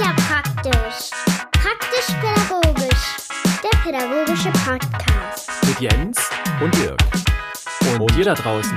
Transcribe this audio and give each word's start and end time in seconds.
ja 0.00 0.12
praktisch. 0.28 1.10
Praktisch-pädagogisch. 1.52 3.16
Der 3.62 3.78
pädagogische 3.82 4.50
Podcast. 4.50 5.50
Mit 5.66 5.80
Jens 5.80 6.18
und 6.62 6.74
Dirk. 6.76 6.98
Und, 7.94 8.00
Und- 8.00 8.16
dir 8.16 8.24
da 8.24 8.34
draußen. 8.34 8.74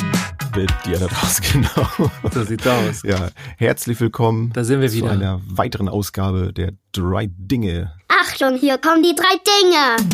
mit 0.56 0.72
dir 0.86 1.00
da 1.00 1.08
draußen, 1.08 1.44
genau. 1.54 2.10
So 2.32 2.44
sieht's 2.44 2.68
aus. 2.68 3.04
Ja, 3.04 3.30
herzlich 3.58 4.00
willkommen 4.00 4.52
Da 4.54 4.64
sind 4.64 4.82
wir 4.82 4.90
zu 4.90 4.96
wieder. 4.98 5.12
einer 5.12 5.42
weiteren 5.46 5.90
Ausgabe 5.90 6.54
der 6.54 6.74
drei 6.92 7.28
Dinge, 7.30 7.94
Achtung, 8.08 8.56
hier 8.58 8.78
kommen 8.78 9.04
die 9.04 9.16
drei 9.16 9.36
Dinge. 9.46 10.10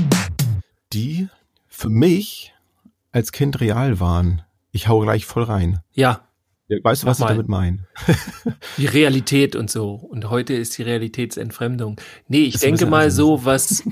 die 0.94 1.28
für 1.68 1.90
mich 1.90 2.54
als 3.12 3.32
Kind 3.32 3.60
real 3.62 4.00
waren. 4.00 4.42
Ich 4.72 4.88
hau 4.88 5.00
gleich 5.00 5.26
voll 5.26 5.44
rein. 5.44 5.80
Ja, 5.94 6.22
Weißt 6.84 7.04
du, 7.04 7.08
was 7.08 7.20
ich 7.20 7.26
damit 7.26 7.48
meine? 7.48 7.88
die 8.78 8.86
Realität 8.86 9.56
und 9.56 9.72
so. 9.72 9.94
Und 9.94 10.30
heute 10.30 10.54
ist 10.54 10.78
die 10.78 10.84
Realitätsentfremdung. 10.84 12.00
Nee, 12.28 12.44
ich 12.44 12.60
denke 12.60 12.86
mal 12.86 13.10
so, 13.10 13.44
was 13.44 13.84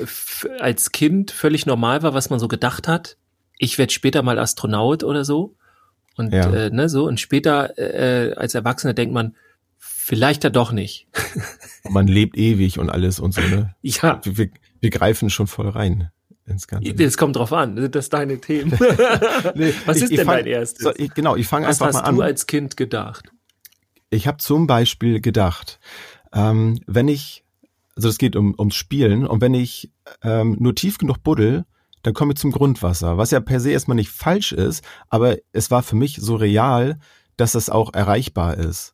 als 0.60 0.92
Kind 0.92 1.32
völlig 1.32 1.66
normal 1.66 2.04
war, 2.04 2.14
was 2.14 2.30
man 2.30 2.40
so 2.40 2.48
gedacht 2.48 2.88
hat. 2.88 3.18
Ich 3.58 3.78
werde 3.80 3.92
später 3.92 4.22
mal 4.22 4.38
Astronaut 4.38 5.04
oder 5.04 5.26
so. 5.26 5.56
Und 6.18 6.34
Ja. 6.34 6.52
äh, 6.54 6.70
ne, 6.70 6.88
so. 6.88 7.06
Und 7.06 7.20
später 7.20 7.78
äh, 7.80 8.34
als 8.34 8.54
Erwachsener 8.54 8.94
denkt 8.94 9.14
man, 9.14 9.36
vielleicht 9.78 10.44
ja 10.44 10.50
doch 10.50 10.72
nicht. 10.72 11.08
Man 11.90 12.08
lebt 12.08 12.38
ewig 12.38 12.80
und 12.80 12.90
alles 12.90 13.20
und 13.20 13.34
so, 13.34 13.42
ne? 13.42 13.76
Ja, 13.82 14.20
Wir, 14.24 14.38
wir, 14.38 14.50
wir 14.82 14.90
greifen 14.90 15.30
schon 15.30 15.48
voll 15.48 15.70
rein 15.70 16.12
ins 16.48 16.68
Ganze. 16.68 16.94
das 16.94 17.18
kommt 17.18 17.36
drauf 17.36 17.54
an. 17.54 17.78
Sind 17.78 17.94
das 17.96 18.10
deine 18.10 18.40
Themen? 18.40 18.72
Nee, 19.56 19.74
was 19.86 19.98
ich- 19.98 20.04
ist 20.04 20.18
denn 20.18 20.26
fang- 20.26 20.38
dein 20.38 20.48
erstes? 20.48 20.84
So, 20.84 20.92
ich, 20.96 21.14
genau, 21.14 21.36
ich 21.36 21.48
fange 21.48 21.68
was 21.68 21.82
einfach 21.82 21.88
hast 21.88 22.04
mal 22.04 22.10
an. 22.10 22.16
du 22.16 22.22
als 22.22 22.48
Kind 22.48 22.78
gedacht? 22.78 23.30
Ich 24.10 24.28
habe 24.28 24.38
zum 24.38 24.68
Beispiel 24.68 25.20
gedacht, 25.22 25.80
ähm, 26.34 26.80
wenn 26.88 27.08
ich, 27.08 27.44
also 27.96 28.08
es 28.10 28.18
geht 28.18 28.36
um, 28.36 28.56
ums 28.58 28.76
Spielen, 28.76 29.28
und 29.28 29.42
wenn 29.42 29.54
ich 29.54 29.92
ähm, 30.24 30.56
nur 30.60 30.74
tief 30.76 30.98
genug 30.98 31.22
buddel, 31.24 31.66
dann 32.04 32.14
komme 32.14 32.32
ich 32.34 32.40
zum 32.40 32.52
Grundwasser, 32.52 33.18
was 33.18 33.32
ja 33.32 33.40
per 33.42 33.60
se 33.60 33.72
erstmal 33.72 33.96
nicht 33.96 34.10
falsch 34.12 34.54
ist, 34.54 34.84
aber 35.10 35.38
es 35.52 35.72
war 35.72 35.84
für 35.84 35.96
mich 35.98 36.18
so 36.22 36.36
real, 36.36 37.00
dass 37.36 37.54
es 37.56 37.70
auch 37.70 37.94
erreichbar 37.94 38.56
ist. 38.58 38.94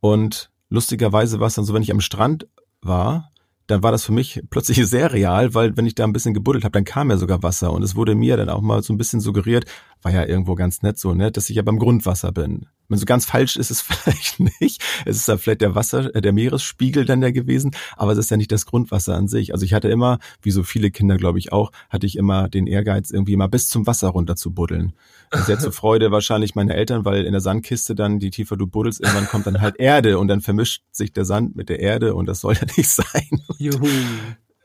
Und 0.00 0.50
lustigerweise 0.68 1.40
war 1.40 1.48
es 1.48 1.54
dann 1.54 1.64
so, 1.64 1.74
wenn 1.74 1.82
ich 1.82 1.90
am 1.90 2.00
Strand 2.00 2.46
war, 2.80 3.32
dann 3.66 3.82
war 3.82 3.92
das 3.92 4.04
für 4.04 4.12
mich 4.12 4.42
plötzlich 4.50 4.86
sehr 4.86 5.12
real, 5.12 5.54
weil 5.54 5.76
wenn 5.76 5.86
ich 5.86 5.94
da 5.94 6.04
ein 6.04 6.12
bisschen 6.12 6.34
gebuddelt 6.34 6.64
habe, 6.64 6.72
dann 6.72 6.84
kam 6.84 7.10
ja 7.10 7.16
sogar 7.16 7.42
Wasser 7.42 7.72
und 7.72 7.82
es 7.82 7.96
wurde 7.96 8.14
mir 8.14 8.36
dann 8.36 8.48
auch 8.48 8.60
mal 8.60 8.82
so 8.82 8.92
ein 8.92 8.98
bisschen 8.98 9.20
suggeriert, 9.20 9.64
war 10.02 10.12
ja 10.12 10.24
irgendwo 10.24 10.54
ganz 10.54 10.82
nett 10.82 10.98
so, 10.98 11.14
ne, 11.14 11.32
dass 11.32 11.50
ich 11.50 11.56
ja 11.56 11.62
beim 11.62 11.78
Grundwasser 11.78 12.32
bin. 12.32 12.66
Wenn 12.88 12.98
so 12.98 13.06
ganz 13.06 13.24
falsch 13.24 13.56
ist 13.56 13.70
es 13.70 13.80
vielleicht 13.82 14.40
nicht. 14.40 14.82
Es 15.06 15.16
ist 15.16 15.28
ja 15.28 15.36
vielleicht 15.38 15.62
der 15.62 15.74
Wasser, 15.74 16.14
äh, 16.14 16.20
der 16.20 16.32
Meeresspiegel 16.32 17.04
dann 17.04 17.20
der 17.20 17.32
gewesen, 17.32 17.74
aber 17.96 18.12
es 18.12 18.18
ist 18.18 18.30
ja 18.30 18.36
nicht 18.36 18.52
das 18.52 18.66
Grundwasser 18.66 19.14
an 19.14 19.28
sich. 19.28 19.52
Also 19.52 19.64
ich 19.64 19.72
hatte 19.72 19.88
immer, 19.88 20.18
wie 20.42 20.50
so 20.50 20.62
viele 20.62 20.90
Kinder 20.90 21.16
glaube 21.16 21.38
ich 21.38 21.52
auch, 21.52 21.72
hatte 21.88 22.06
ich 22.06 22.16
immer 22.16 22.48
den 22.48 22.66
Ehrgeiz 22.66 23.10
irgendwie 23.10 23.36
mal 23.36 23.46
bis 23.46 23.68
zum 23.68 23.86
Wasser 23.86 24.08
runter 24.08 24.36
zu 24.36 24.52
buddeln. 24.52 24.92
Sehr 25.32 25.58
zur 25.58 25.72
Freude 25.72 26.10
wahrscheinlich 26.10 26.54
meiner 26.54 26.74
Eltern, 26.74 27.04
weil 27.04 27.24
in 27.24 27.32
der 27.32 27.40
Sandkiste 27.40 27.94
dann, 27.94 28.18
die 28.18 28.30
tiefer 28.30 28.56
du 28.56 28.66
buddelst, 28.66 29.00
irgendwann 29.00 29.26
kommt 29.26 29.46
dann 29.46 29.60
halt 29.60 29.76
Erde 29.78 30.18
und 30.18 30.28
dann 30.28 30.40
vermischt 30.40 30.82
sich 30.92 31.12
der 31.12 31.24
Sand 31.24 31.56
mit 31.56 31.68
der 31.68 31.80
Erde 31.80 32.14
und 32.14 32.26
das 32.26 32.40
soll 32.40 32.54
ja 32.54 32.66
nicht 32.76 32.88
sein. 32.88 33.42
Juhu. 33.58 33.88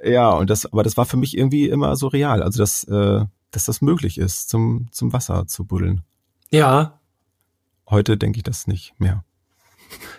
Ja, 0.04 0.30
und 0.32 0.50
das, 0.50 0.66
aber 0.66 0.84
das 0.84 0.98
war 0.98 1.06
für 1.06 1.18
mich 1.18 1.38
irgendwie 1.38 1.68
immer 1.68 1.96
so 1.96 2.08
real, 2.08 2.42
also 2.42 2.60
dass, 2.60 2.84
äh, 2.86 3.26
dass 3.52 3.66
das 3.66 3.82
möglich 3.82 4.18
ist, 4.18 4.50
zum, 4.50 4.88
zum 4.92 5.12
Wasser 5.12 5.48
zu 5.48 5.66
buddeln. 5.66 6.04
Ja, 6.52 7.00
Heute 7.90 8.18
denke 8.18 8.38
ich 8.38 8.44
das 8.44 8.68
nicht 8.68 8.94
mehr. 9.00 9.24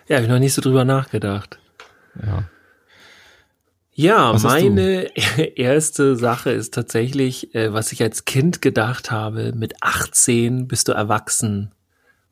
ja, 0.09 0.17
habe 0.17 0.25
ich 0.25 0.31
noch 0.31 0.41
nicht 0.41 0.55
so 0.55 0.63
drüber 0.63 0.85
nachgedacht. 0.85 1.61
Ja. 2.21 2.49
Ja, 3.93 4.33
Was 4.33 4.43
meine 4.43 5.11
erste 5.57 6.17
Sache 6.17 6.51
ist 6.51 6.75
tatsächlich, 6.75 7.55
äh, 7.55 7.73
was 7.73 7.93
ich 7.93 8.03
als 8.03 8.25
Kind 8.25 8.63
gedacht 8.63 9.11
habe, 9.11 9.53
mit 9.53 9.83
18 9.83 10.69
bist 10.69 10.89
du 10.89 10.93
erwachsen 10.93 11.73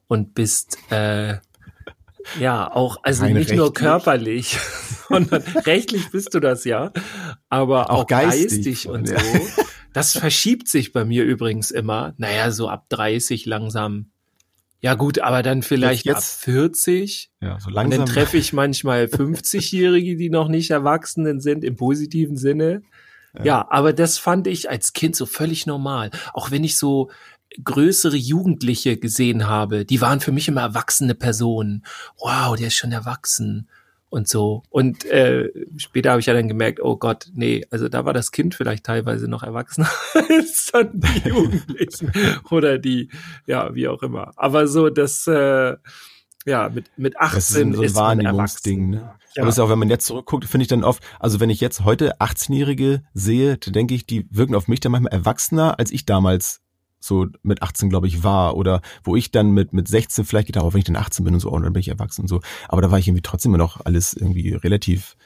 und 0.09 0.35
bist 0.35 0.79
äh, 0.91 1.37
ja 2.41 2.71
auch, 2.75 2.99
also 3.03 3.25
Rein 3.25 3.35
nicht 3.35 3.53
nur 3.55 3.67
rechtlich? 3.67 3.85
körperlich, 3.87 4.59
sondern 5.09 5.43
rechtlich 5.67 6.11
bist 6.11 6.35
du 6.35 6.41
das 6.41 6.65
ja, 6.65 6.93
aber 7.49 7.91
auch, 7.91 8.01
Auch 8.03 8.07
geistig 8.07 8.85
geistig, 8.85 8.89
und 8.89 9.09
schon, 9.09 9.19
so. 9.19 9.37
ja. 9.37 9.65
Das 9.93 10.13
verschiebt 10.13 10.69
sich 10.69 10.93
bei 10.93 11.05
mir 11.05 11.25
übrigens 11.25 11.71
immer. 11.71 12.15
Naja, 12.19 12.51
so 12.51 12.69
ab 12.69 12.87
30 12.91 13.47
langsam. 13.47 14.11
Ja 14.81 14.95
gut, 14.95 15.19
aber 15.19 15.43
dann 15.43 15.63
vielleicht 15.63 16.05
Jetzt- 16.07 16.39
ab 16.39 16.45
40. 16.45 17.31
Ja, 17.41 17.59
so 17.59 17.69
Und 17.69 17.75
langsam. 17.75 18.05
dann 18.05 18.07
treffe 18.15 18.37
ich 18.37 18.53
manchmal 18.53 19.05
50-Jährige, 19.07 20.17
die 20.17 20.31
noch 20.31 20.49
nicht 20.49 20.71
Erwachsenen 20.71 21.41
sind, 21.41 21.65
im 21.65 21.75
positiven 21.77 22.37
Sinne. 22.37 22.83
Ja. 23.45 23.67
aber 23.71 23.93
das 23.93 24.19
fand 24.19 24.47
ich 24.47 24.69
als 24.71 24.93
Kind 24.95 25.15
so 25.15 25.25
völlig 25.27 25.67
normal. 25.67 26.11
Auch 26.33 26.51
wenn 26.51 26.65
ich 26.65 26.77
so 26.79 27.11
größere 27.63 28.17
Jugendliche 28.17 28.97
gesehen 28.97 29.47
habe, 29.47 29.85
die 29.85 30.01
waren 30.01 30.21
für 30.21 30.33
mich 30.33 30.49
immer 30.49 30.63
erwachsene 30.63 31.15
Personen. 31.15 31.85
Wow, 32.19 32.57
der 32.57 32.69
ist 32.69 32.77
schon 32.77 32.93
erwachsen 32.93 33.69
und 34.11 34.29
so. 34.29 34.63
Und 34.71 35.05
äh, 35.07 35.51
später 35.77 36.11
habe 36.11 36.21
ich 36.21 36.27
ja 36.27 36.35
dann 36.35 36.49
gemerkt, 36.49 36.81
oh 36.81 36.97
Gott, 36.97 37.27
nee, 37.35 37.67
also 37.71 37.89
da 37.89 38.05
war 38.05 38.13
das 38.13 38.33
Kind 38.33 38.55
vielleicht 38.55 38.85
teilweise 38.85 39.29
noch 39.29 39.43
erwachsener 39.43 39.91
als 40.15 40.71
dann 40.73 40.91
die 40.93 41.29
Jugendlichen 41.29 42.13
oder 42.51 42.79
die, 42.79 43.11
ja, 43.47 43.75
wie 43.75 43.89
auch 43.89 44.03
immer. 44.03 44.33
Aber 44.37 44.67
so 44.67 44.91
das, 44.91 45.27
äh, 45.27 45.77
ja, 46.47 46.69
mit, 46.69 46.87
mit 46.97 47.19
18 47.19 47.35
das 47.35 47.51
ist 47.51 47.53
so 47.53 47.61
ein 47.61 47.85
ist 47.85 47.95
man 47.95 48.05
Wahrnehmungsding, 48.05 48.95
erwachsen. 48.95 49.09
ne? 49.09 49.19
Ja. 49.35 49.43
Aber 49.43 49.51
es 49.51 49.57
ist 49.57 49.61
auch, 49.61 49.71
wenn 49.71 49.79
man 49.79 49.91
jetzt 49.91 50.07
zurückguckt, 50.07 50.47
finde 50.47 50.63
ich 50.63 50.69
dann 50.69 50.85
oft, 50.85 51.03
also 51.21 51.39
wenn 51.39 51.51
ich 51.51 51.61
jetzt 51.61 51.85
heute 51.85 52.21
18-Jährige 52.21 53.03
sehe, 53.13 53.59
dann 53.59 53.73
denke 53.75 53.95
ich, 53.95 54.07
die 54.07 54.27
wirken 54.31 54.55
auf 54.55 54.69
mich 54.69 54.81
dann 54.81 54.93
manchmal 54.93 55.13
erwachsener, 55.13 55.79
als 55.79 55.91
ich 55.91 56.07
damals 56.07 56.63
so 57.01 57.27
mit 57.43 57.63
18, 57.63 57.91
glaube 57.91 58.07
ich, 58.07 58.23
war. 58.25 58.57
Oder 58.57 58.81
wo 59.05 59.17
ich 59.17 59.31
dann 59.31 59.51
mit, 59.51 59.73
mit 59.73 59.89
16 59.89 60.25
vielleicht 60.25 60.49
gedacht, 60.49 60.65
habe, 60.65 60.75
wenn 60.75 60.81
ich 60.81 60.85
dann 60.85 60.97
18 60.97 61.25
bin 61.25 61.35
und 61.35 61.41
so, 61.41 61.51
oh, 61.51 61.59
dann 61.59 61.73
bin 61.73 61.81
ich 61.81 61.89
erwachsen 61.89 62.23
und 62.23 62.29
so. 62.29 62.41
Aber 62.69 62.83
da 62.83 62.91
war 62.91 62.99
ich 62.99 63.09
irgendwie 63.09 63.23
trotzdem 63.23 63.51
immer 63.51 63.63
noch 63.63 63.85
alles 63.85 64.15
irgendwie 64.15 64.55
relativ 64.55 65.17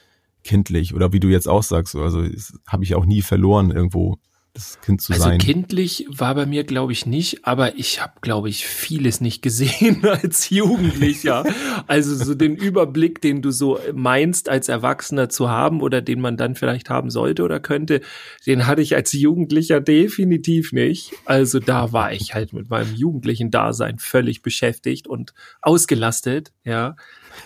kindlich. 0.44 0.94
Oder 0.94 1.12
wie 1.12 1.21
du 1.21 1.28
jetzt 1.28 1.49
auch 1.49 1.62
sagst, 1.62 1.93
so, 1.93 2.03
also 2.03 2.25
habe 2.66 2.84
ich 2.84 2.94
auch 2.94 3.05
nie 3.05 3.22
verloren, 3.22 3.71
irgendwo 3.71 4.19
das 4.55 4.79
Kind 4.83 5.01
zu 5.01 5.15
Also 5.15 5.25
sein. 5.25 5.39
kindlich 5.39 6.07
war 6.11 6.35
bei 6.35 6.45
mir, 6.45 6.65
glaube 6.65 6.93
ich, 6.93 7.07
nicht, 7.07 7.47
aber 7.47 7.79
ich 7.79 8.03
habe, 8.03 8.13
glaube 8.21 8.51
ich, 8.51 8.67
vieles 8.67 9.23
nicht 9.23 9.41
gesehen 9.41 10.05
als 10.07 10.51
Jugendlicher. 10.51 11.45
also 11.87 12.15
so 12.15 12.35
den 12.35 12.57
Überblick, 12.57 13.23
den 13.23 13.41
du 13.41 13.51
so 13.51 13.79
meinst, 13.95 14.51
als 14.51 14.69
Erwachsener 14.69 15.31
zu 15.31 15.49
haben 15.49 15.81
oder 15.81 16.03
den 16.03 16.21
man 16.21 16.37
dann 16.37 16.55
vielleicht 16.55 16.91
haben 16.91 17.09
sollte 17.09 17.45
oder 17.45 17.61
könnte, 17.61 18.03
den 18.47 18.67
hatte 18.67 18.83
ich 18.83 18.95
als 18.95 19.12
Jugendlicher 19.12 19.81
definitiv 19.81 20.73
nicht. 20.73 21.12
Also 21.25 21.59
da 21.59 21.93
war 21.93 22.12
ich 22.12 22.35
halt 22.35 22.53
mit 22.53 22.69
meinem 22.69 22.95
jugendlichen 22.95 23.51
Dasein 23.51 23.99
völlig 23.99 24.43
beschäftigt 24.43 25.07
und 25.07 25.33
ausgelastet, 25.62 26.53
ja. 26.65 26.97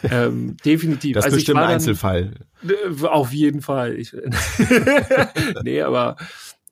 Ähm, 0.02 0.56
definitiv. 0.64 1.14
das 1.14 1.22
ist 1.22 1.26
also 1.26 1.36
bestimmt 1.36 1.58
ein 1.58 1.68
Einzelfall. 1.74 2.34
äh, 2.68 3.06
Auf 3.06 3.32
jeden 3.32 3.62
Fall. 3.62 3.94
Ich, 3.94 4.12
nee, 5.62 5.80
aber 5.82 6.16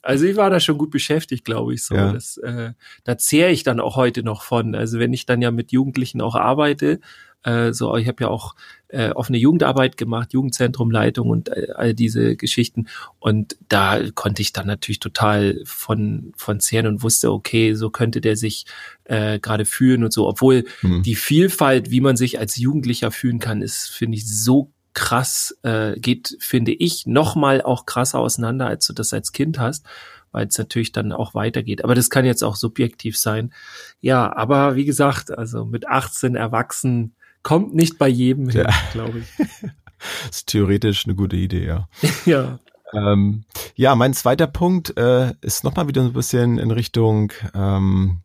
also 0.05 0.25
ich 0.27 0.37
war 0.37 0.51
da 0.51 0.61
schon 0.61 0.79
gut 0.79 0.91
beschäftigt, 0.91 1.45
glaube 1.45 1.75
ich. 1.75 1.85
So, 1.85 1.95
Ja. 1.95 2.13
das, 2.13 2.37
äh, 2.39 2.73
da 3.05 3.19
zehre 3.19 3.51
ich 3.51 3.63
dann 3.63 3.81
auch 3.81 3.97
heute 3.97 4.23
noch 4.23 4.43
von. 4.43 4.75
Also 4.75 4.99
wenn 4.99 5.13
ich 5.13 5.27
dann 5.27 5.43
ja 5.43 5.51
mit 5.51 5.73
Jugendlichen 5.73 6.21
auch 6.21 6.35
arbeite, 6.35 7.01
äh, 7.43 7.73
so 7.73 7.95
ich 7.97 8.09
habe 8.09 8.25
ja 8.25 8.29
auch 8.29 8.55
äh, 8.89 9.11
offene 9.11 9.39
Jugendarbeit 9.39 9.97
gemacht, 9.97 10.33
Jugendzentrumleitung 10.33 11.29
und 11.29 11.49
äh, 11.49 11.69
all 11.75 11.93
diese 11.95 12.37
Geschichten. 12.37 12.87
Und 13.19 13.57
da 13.69 14.01
konnte 14.15 14.41
ich 14.41 14.53
dann 14.53 14.67
natürlich 14.67 15.01
total 15.01 15.61
von 15.65 16.33
von 16.37 16.61
zehren 16.61 16.87
und 16.87 17.03
wusste, 17.03 17.33
okay, 17.33 17.75
so 17.75 17.91
könnte 17.91 18.21
der 18.21 18.37
sich 18.37 18.67
äh, 19.05 19.39
gerade 19.41 19.65
fühlen 19.65 20.05
und 20.05 20.13
so. 20.13 20.27
Obwohl 20.29 20.65
Hm. 20.81 21.03
die 21.03 21.17
Vielfalt, 21.17 21.91
wie 21.91 22.01
man 22.01 22.17
sich 22.17 22.39
als 22.39 22.57
Jugendlicher 22.57 23.11
fühlen 23.11 23.41
kann, 23.41 23.63
ist, 23.63 23.89
finde 23.91 24.17
ich, 24.17 24.27
so 24.27 24.71
krass, 24.95 25.57
äh, 25.63 25.99
geht, 25.99 26.37
finde 26.41 26.73
ich, 26.73 27.07
nochmal 27.07 27.61
auch 27.63 27.85
krasser 27.87 28.19
auseinander, 28.21 28.67
als 28.67 28.87
du 28.87 28.93
das 28.93 29.13
als 29.13 29.33
Kind 29.33 29.59
hast, 29.59 29.85
weil 30.33 30.47
es 30.47 30.57
natürlich 30.59 30.93
dann 30.93 31.13
auch 31.13 31.35
weitergeht. 31.35 31.85
Aber 31.85 31.95
das 31.95 32.11
kann 32.11 32.25
jetzt 32.25 32.43
auch 32.43 32.57
subjektiv 32.57 33.19
sein. 33.19 33.53
Ja, 34.01 34.35
aber 34.35 34.77
wie 34.77 34.85
gesagt, 34.85 35.37
also 35.37 35.65
mit 35.65 35.87
18 35.89 36.35
erwachsen 36.37 37.15
kommt 37.43 37.75
nicht 37.75 37.99
bei 37.99 38.09
jedem 38.09 38.49
hin, 38.49 38.63
Ja. 38.67 38.75
glaube 38.93 39.21
ich. 39.21 39.71
ist 40.31 40.47
theoretisch 40.49 41.05
eine 41.07 41.15
gute 41.15 41.37
Idee, 41.37 41.67
ja. 41.67 41.89
ja. 42.25 42.59
Ähm, 42.93 43.45
ja, 43.75 43.95
mein 43.97 44.15
zweiter 44.15 44.47
Punkt 44.47 44.97
äh, 44.97 45.33
ist 45.41 45.65
nochmal 45.65 45.89
wieder 45.89 46.03
so 46.03 46.09
ein 46.09 46.15
bisschen 46.15 46.59
in 46.59 46.71
Richtung 46.71 47.33
ähm, 47.55 48.21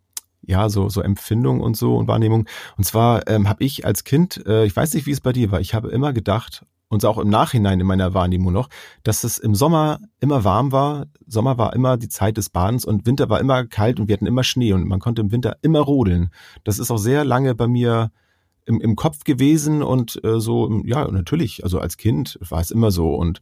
ja 0.49 0.69
so 0.69 0.89
so 0.89 1.01
Empfindung 1.01 1.61
und 1.61 1.77
so 1.77 1.95
und 1.95 2.07
Wahrnehmung. 2.07 2.47
Und 2.77 2.83
zwar 2.83 3.27
ähm, 3.27 3.47
habe 3.47 3.63
ich 3.63 3.85
als 3.85 4.03
Kind, 4.03 4.45
äh, 4.45 4.65
ich 4.65 4.75
weiß 4.75 4.93
nicht, 4.93 5.05
wie 5.05 5.11
es 5.11 5.21
bei 5.21 5.33
dir 5.33 5.51
war, 5.51 5.61
ich 5.61 5.73
habe 5.73 5.89
immer 5.89 6.13
gedacht 6.13 6.63
und 6.89 7.05
auch 7.05 7.19
im 7.19 7.29
Nachhinein 7.29 7.79
in 7.79 7.85
meiner 7.85 8.13
Wahrnehmung 8.13 8.51
noch, 8.51 8.67
dass 9.03 9.23
es 9.23 9.37
im 9.37 9.53
Sommer 9.53 9.99
immer 10.19 10.43
warm 10.43 10.71
war. 10.71 11.05
Sommer 11.27 11.57
war 11.57 11.73
immer 11.73 11.97
die 11.97 12.09
Zeit 12.09 12.37
des 12.37 12.49
Badens 12.49 12.83
und 12.83 13.05
Winter 13.05 13.29
war 13.29 13.39
immer 13.39 13.65
kalt 13.65 13.99
und 13.99 14.07
wir 14.07 14.13
hatten 14.13 14.25
immer 14.25 14.43
Schnee 14.43 14.73
und 14.73 14.87
man 14.87 14.99
konnte 14.99 15.21
im 15.21 15.31
Winter 15.31 15.57
immer 15.61 15.79
rodeln. 15.79 16.31
Das 16.63 16.79
ist 16.79 16.89
auch 16.89 16.97
sehr 16.97 17.23
lange 17.23 17.53
bei 17.53 17.67
mir 17.67 18.11
im, 18.65 18.81
im 18.81 18.95
Kopf 18.95 19.23
gewesen 19.23 19.83
und 19.83 20.23
äh, 20.23 20.39
so, 20.39 20.81
ja, 20.83 21.09
natürlich, 21.09 21.63
also 21.63 21.79
als 21.79 21.97
Kind 21.97 22.39
war 22.49 22.61
es 22.61 22.71
immer 22.71 22.91
so. 22.91 23.13
Und 23.13 23.39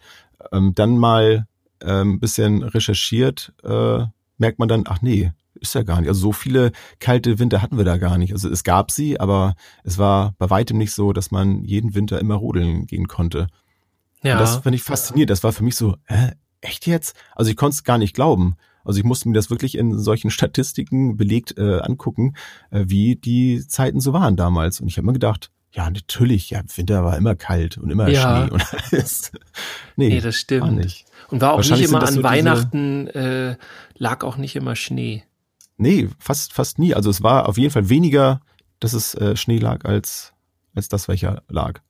ähm, 0.51 0.73
dann 0.75 0.97
mal 0.97 1.47
ähm, 1.81 2.19
bisschen 2.19 2.63
recherchiert, 2.63 3.53
äh, 3.63 4.05
merkt 4.37 4.59
man 4.59 4.67
dann, 4.67 4.83
ach 4.87 5.01
nee, 5.01 5.31
ist 5.61 5.75
ja 5.75 5.83
gar 5.83 5.99
nicht. 5.99 6.09
Also 6.09 6.21
so 6.21 6.31
viele 6.31 6.71
kalte 6.99 7.39
Winter 7.39 7.61
hatten 7.61 7.77
wir 7.77 7.85
da 7.85 7.97
gar 7.97 8.17
nicht. 8.17 8.33
Also 8.33 8.49
es 8.49 8.63
gab 8.63 8.91
sie, 8.91 9.19
aber 9.19 9.55
es 9.83 9.97
war 9.97 10.33
bei 10.37 10.49
weitem 10.49 10.77
nicht 10.77 10.93
so, 10.93 11.13
dass 11.13 11.31
man 11.31 11.63
jeden 11.63 11.95
Winter 11.95 12.19
immer 12.19 12.35
rodeln 12.35 12.87
gehen 12.87 13.07
konnte. 13.07 13.47
Ja. 14.23 14.33
Und 14.33 14.41
das 14.41 14.57
finde 14.57 14.75
ich 14.75 14.83
faszinierend. 14.83 15.29
Das 15.29 15.43
war 15.43 15.53
für 15.53 15.63
mich 15.63 15.75
so, 15.75 15.95
äh, 16.07 16.31
echt 16.61 16.87
jetzt? 16.87 17.15
Also 17.35 17.51
ich 17.51 17.57
konnte 17.57 17.75
es 17.75 17.83
gar 17.83 17.97
nicht 17.97 18.13
glauben. 18.13 18.55
Also 18.83 18.99
ich 18.99 19.05
musste 19.05 19.27
mir 19.27 19.35
das 19.35 19.49
wirklich 19.49 19.77
in 19.77 19.97
solchen 19.99 20.31
Statistiken 20.31 21.17
belegt 21.17 21.57
äh, 21.57 21.79
angucken, 21.79 22.35
äh, 22.71 22.85
wie 22.87 23.15
die 23.15 23.65
Zeiten 23.67 23.99
so 23.99 24.13
waren 24.13 24.35
damals. 24.35 24.79
Und 24.79 24.87
ich 24.87 24.97
habe 24.97 25.07
mir 25.07 25.13
gedacht, 25.13 25.51
ja, 25.73 25.89
natürlich, 25.89 26.49
ja, 26.49 26.61
Winter 26.75 27.03
war 27.03 27.17
immer 27.17 27.35
kalt 27.35 27.77
und 27.77 27.91
immer 27.91 28.07
ja. 28.07 28.47
Schnee 28.47 28.51
und 28.51 28.65
alles. 28.91 29.31
Nee, 29.95 30.09
nee 30.09 30.21
das 30.21 30.35
stimmt. 30.35 30.63
War 30.63 30.71
nicht. 30.71 31.05
Und 31.29 31.41
war 31.41 31.53
auch 31.53 31.63
nicht 31.63 31.81
immer 31.81 32.01
an 32.01 32.13
so 32.13 32.23
Weihnachten, 32.23 33.07
äh, 33.07 33.57
lag 33.97 34.23
auch 34.23 34.37
nicht 34.37 34.55
immer 34.55 34.75
Schnee. 34.75 35.23
Nee, 35.77 36.09
fast, 36.19 36.53
fast 36.53 36.79
nie. 36.79 36.93
Also 36.93 37.09
es 37.09 37.23
war 37.23 37.47
auf 37.47 37.57
jeden 37.57 37.71
Fall 37.71 37.89
weniger, 37.89 38.41
dass 38.79 38.93
es 38.93 39.13
äh, 39.15 39.35
Schnee 39.35 39.59
lag, 39.59 39.85
als, 39.85 40.33
als 40.75 40.89
das, 40.89 41.07
welcher 41.07 41.43
lag. 41.49 41.81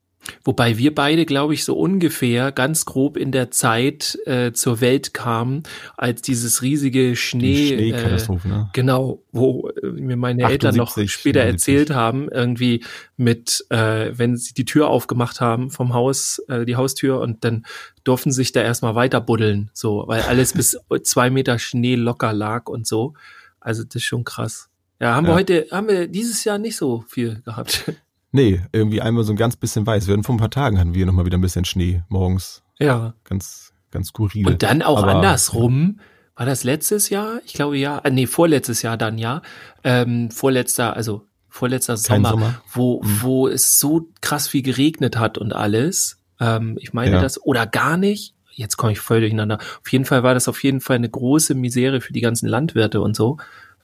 Wobei 0.43 0.77
wir 0.77 0.93
beide, 0.93 1.25
glaube 1.25 1.53
ich, 1.53 1.63
so 1.63 1.77
ungefähr 1.77 2.51
ganz 2.51 2.85
grob 2.85 3.17
in 3.17 3.31
der 3.31 3.51
Zeit 3.51 4.17
äh, 4.25 4.51
zur 4.51 4.81
Welt 4.81 5.13
kamen, 5.13 5.63
als 5.95 6.21
dieses 6.21 6.61
riesige 6.61 7.15
Schnee, 7.15 7.75
Die 7.77 7.91
äh, 7.91 8.47
ne? 8.47 8.69
genau, 8.73 9.23
wo 9.31 9.69
äh, 9.69 9.87
mir 9.87 10.17
meine 10.17 10.43
78, 10.45 10.51
Eltern 10.51 10.75
noch 10.75 10.91
später 10.91 11.39
79. 11.39 11.53
erzählt 11.53 11.89
haben, 11.91 12.29
irgendwie 12.29 12.83
mit, 13.15 13.65
äh, 13.69 14.11
wenn 14.13 14.37
sie 14.37 14.53
die 14.53 14.65
Tür 14.65 14.87
aufgemacht 14.87 15.41
haben 15.41 15.69
vom 15.69 15.93
Haus, 15.93 16.39
äh, 16.47 16.65
die 16.65 16.75
Haustür 16.75 17.21
und 17.21 17.43
dann 17.43 17.65
durften 18.03 18.31
sich 18.31 18.51
da 18.51 18.61
erstmal 18.61 18.95
weiter 18.95 19.21
buddeln, 19.21 19.69
so, 19.73 20.03
weil 20.07 20.21
alles 20.21 20.53
bis 20.53 20.77
zwei 21.03 21.29
Meter 21.29 21.59
Schnee 21.59 21.95
locker 21.95 22.33
lag 22.33 22.67
und 22.67 22.87
so. 22.87 23.13
Also 23.59 23.83
das 23.83 23.95
ist 23.95 24.03
schon 24.03 24.23
krass. 24.23 24.69
Ja, 24.99 25.15
haben 25.15 25.25
ja. 25.25 25.31
wir 25.31 25.35
heute, 25.35 25.67
haben 25.71 25.87
wir 25.87 26.07
dieses 26.07 26.43
Jahr 26.43 26.57
nicht 26.57 26.75
so 26.75 27.03
viel 27.07 27.41
gehabt. 27.41 27.91
Nee, 28.33 28.61
irgendwie 28.73 29.01
einmal 29.01 29.23
so 29.23 29.31
ein 29.33 29.37
ganz 29.37 29.55
bisschen 29.55 29.87
weiß. 29.87 30.05
Wir 30.05 30.13
hatten 30.13 30.23
vor 30.23 30.35
ein 30.35 30.39
paar 30.39 30.51
Tagen 30.51 30.77
hatten 30.77 30.93
wir 30.93 31.05
nochmal 31.05 31.25
wieder 31.25 31.37
ein 31.37 31.41
bisschen 31.41 31.65
Schnee 31.65 32.03
morgens. 32.09 32.61
Ja. 32.77 33.13
Ganz, 33.23 33.73
ganz 33.89 34.09
skurril. 34.09 34.45
Und 34.45 34.63
dann 34.63 34.81
auch 34.81 35.01
Aber, 35.01 35.15
andersrum. 35.15 36.01
War 36.35 36.45
das 36.45 36.63
letztes 36.63 37.09
Jahr? 37.09 37.39
Ich 37.45 37.53
glaube 37.53 37.77
ja. 37.77 37.99
Äh, 37.99 38.11
nee, 38.11 38.27
vorletztes 38.27 38.81
Jahr 38.83 38.97
dann 38.97 39.17
ja. 39.17 39.41
Ähm, 39.83 40.29
vorletzter, 40.29 40.95
also 40.95 41.25
vorletzter 41.49 41.97
Sommer, 41.97 42.29
Sommer, 42.29 42.61
wo, 42.73 43.01
mhm. 43.01 43.21
wo 43.21 43.47
es 43.47 43.79
so 43.79 44.09
krass 44.21 44.47
viel 44.47 44.61
geregnet 44.61 45.17
hat 45.17 45.39
und 45.39 45.53
alles. 45.53 46.21
Ähm, 46.39 46.77
ich 46.79 46.93
meine 46.93 47.15
ja. 47.15 47.21
das, 47.21 47.41
oder 47.43 47.65
gar 47.65 47.97
nicht. 47.97 48.35
Jetzt 48.57 48.75
komme 48.75 48.91
ich 48.91 48.99
voll 48.99 49.19
durcheinander. 49.19 49.59
Auf 49.59 49.91
jeden 49.91 50.05
Fall 50.05 50.23
war 50.23 50.33
das 50.33 50.47
auf 50.47 50.63
jeden 50.63 50.81
Fall 50.81 50.95
eine 50.95 51.09
große 51.09 51.53
Misere 51.53 52.01
für 52.01 52.11
die 52.11 52.21
ganzen 52.21 52.47
Landwirte 52.47 53.01
und 53.01 53.15
so. 53.15 53.37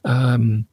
Ähm, 0.04 0.66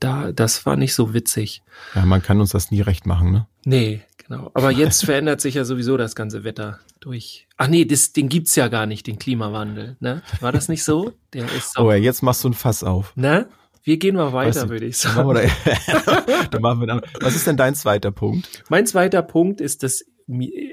da, 0.00 0.32
das 0.32 0.66
war 0.66 0.76
nicht 0.76 0.94
so 0.94 1.14
witzig. 1.14 1.62
Ja, 1.94 2.04
man 2.04 2.22
kann 2.22 2.40
uns 2.40 2.50
das 2.50 2.70
nie 2.70 2.82
recht 2.82 3.06
machen, 3.06 3.32
ne? 3.32 3.46
Nee, 3.64 4.02
genau. 4.18 4.50
Aber 4.52 4.70
jetzt 4.70 5.04
verändert 5.04 5.40
sich 5.40 5.54
ja 5.54 5.64
sowieso 5.64 5.96
das 5.96 6.14
ganze 6.14 6.44
Wetter 6.44 6.80
durch. 7.00 7.48
Ach 7.56 7.68
nee, 7.68 7.86
das, 7.86 8.12
den 8.12 8.28
gibt's 8.28 8.54
ja 8.54 8.68
gar 8.68 8.84
nicht, 8.84 9.06
den 9.06 9.18
Klimawandel, 9.18 9.96
ne? 10.00 10.22
War 10.40 10.52
das 10.52 10.68
nicht 10.68 10.84
so? 10.84 11.12
Der 11.32 11.50
ist 11.52 11.78
oh 11.78 11.90
ja, 11.90 11.96
jetzt 11.96 12.22
machst 12.22 12.44
du 12.44 12.50
ein 12.50 12.54
Fass 12.54 12.84
auf. 12.84 13.16
Ne? 13.16 13.48
Wir 13.84 13.96
gehen 13.96 14.14
mal 14.14 14.32
weiter, 14.32 14.68
würde 14.68 14.86
ich 14.86 14.98
sagen. 14.98 15.16
Dann 15.16 15.26
machen 15.26 15.46
wir, 15.64 16.48
dann 16.50 16.62
machen 16.62 16.80
wir 16.80 16.86
dann, 16.86 17.00
was 17.20 17.34
ist 17.34 17.46
denn 17.46 17.56
dein 17.56 17.74
zweiter 17.74 18.12
Punkt? 18.12 18.62
Mein 18.68 18.86
zweiter 18.86 19.22
Punkt 19.22 19.60
ist, 19.60 19.82
dass 19.82 20.04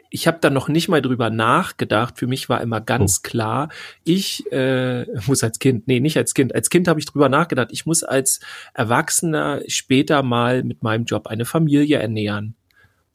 ich 0.09 0.27
habe 0.27 0.39
da 0.41 0.49
noch 0.49 0.67
nicht 0.67 0.89
mal 0.89 1.01
drüber 1.01 1.29
nachgedacht. 1.29 2.17
Für 2.17 2.27
mich 2.27 2.49
war 2.49 2.61
immer 2.61 2.81
ganz 2.81 3.21
oh. 3.23 3.27
klar, 3.27 3.69
ich 4.03 4.51
äh, 4.51 5.05
muss 5.27 5.43
als 5.43 5.59
Kind, 5.59 5.87
nee, 5.87 5.99
nicht 5.99 6.17
als 6.17 6.33
Kind, 6.33 6.53
als 6.55 6.69
Kind 6.69 6.87
habe 6.87 6.99
ich 6.99 7.05
drüber 7.05 7.29
nachgedacht, 7.29 7.69
ich 7.71 7.85
muss 7.85 8.03
als 8.03 8.39
Erwachsener 8.73 9.61
später 9.67 10.23
mal 10.23 10.63
mit 10.63 10.83
meinem 10.83 11.05
Job 11.05 11.27
eine 11.27 11.45
Familie 11.45 11.99
ernähren. 11.99 12.55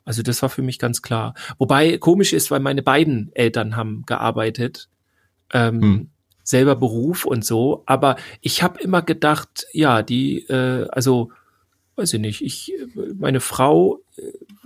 Also 0.04 0.22
das 0.22 0.42
war 0.42 0.50
für 0.50 0.62
mich 0.62 0.78
ganz 0.78 1.02
klar. 1.02 1.34
Wobei 1.58 1.98
komisch 1.98 2.32
ist, 2.32 2.50
weil 2.50 2.60
meine 2.60 2.82
beiden 2.82 3.30
Eltern 3.34 3.76
haben 3.76 4.02
gearbeitet, 4.06 4.88
ähm, 5.52 5.80
hm. 5.80 6.10
selber 6.42 6.76
Beruf 6.76 7.24
und 7.24 7.44
so. 7.44 7.82
Aber 7.86 8.16
ich 8.42 8.62
habe 8.62 8.80
immer 8.80 9.02
gedacht, 9.02 9.66
ja, 9.72 10.02
die, 10.02 10.40
äh, 10.48 10.86
also 10.90 11.30
weiß 11.96 12.14
ich 12.14 12.20
nicht, 12.20 12.42
ich, 12.42 12.72
meine 13.16 13.40
Frau 13.40 13.98
äh, 13.98 14.03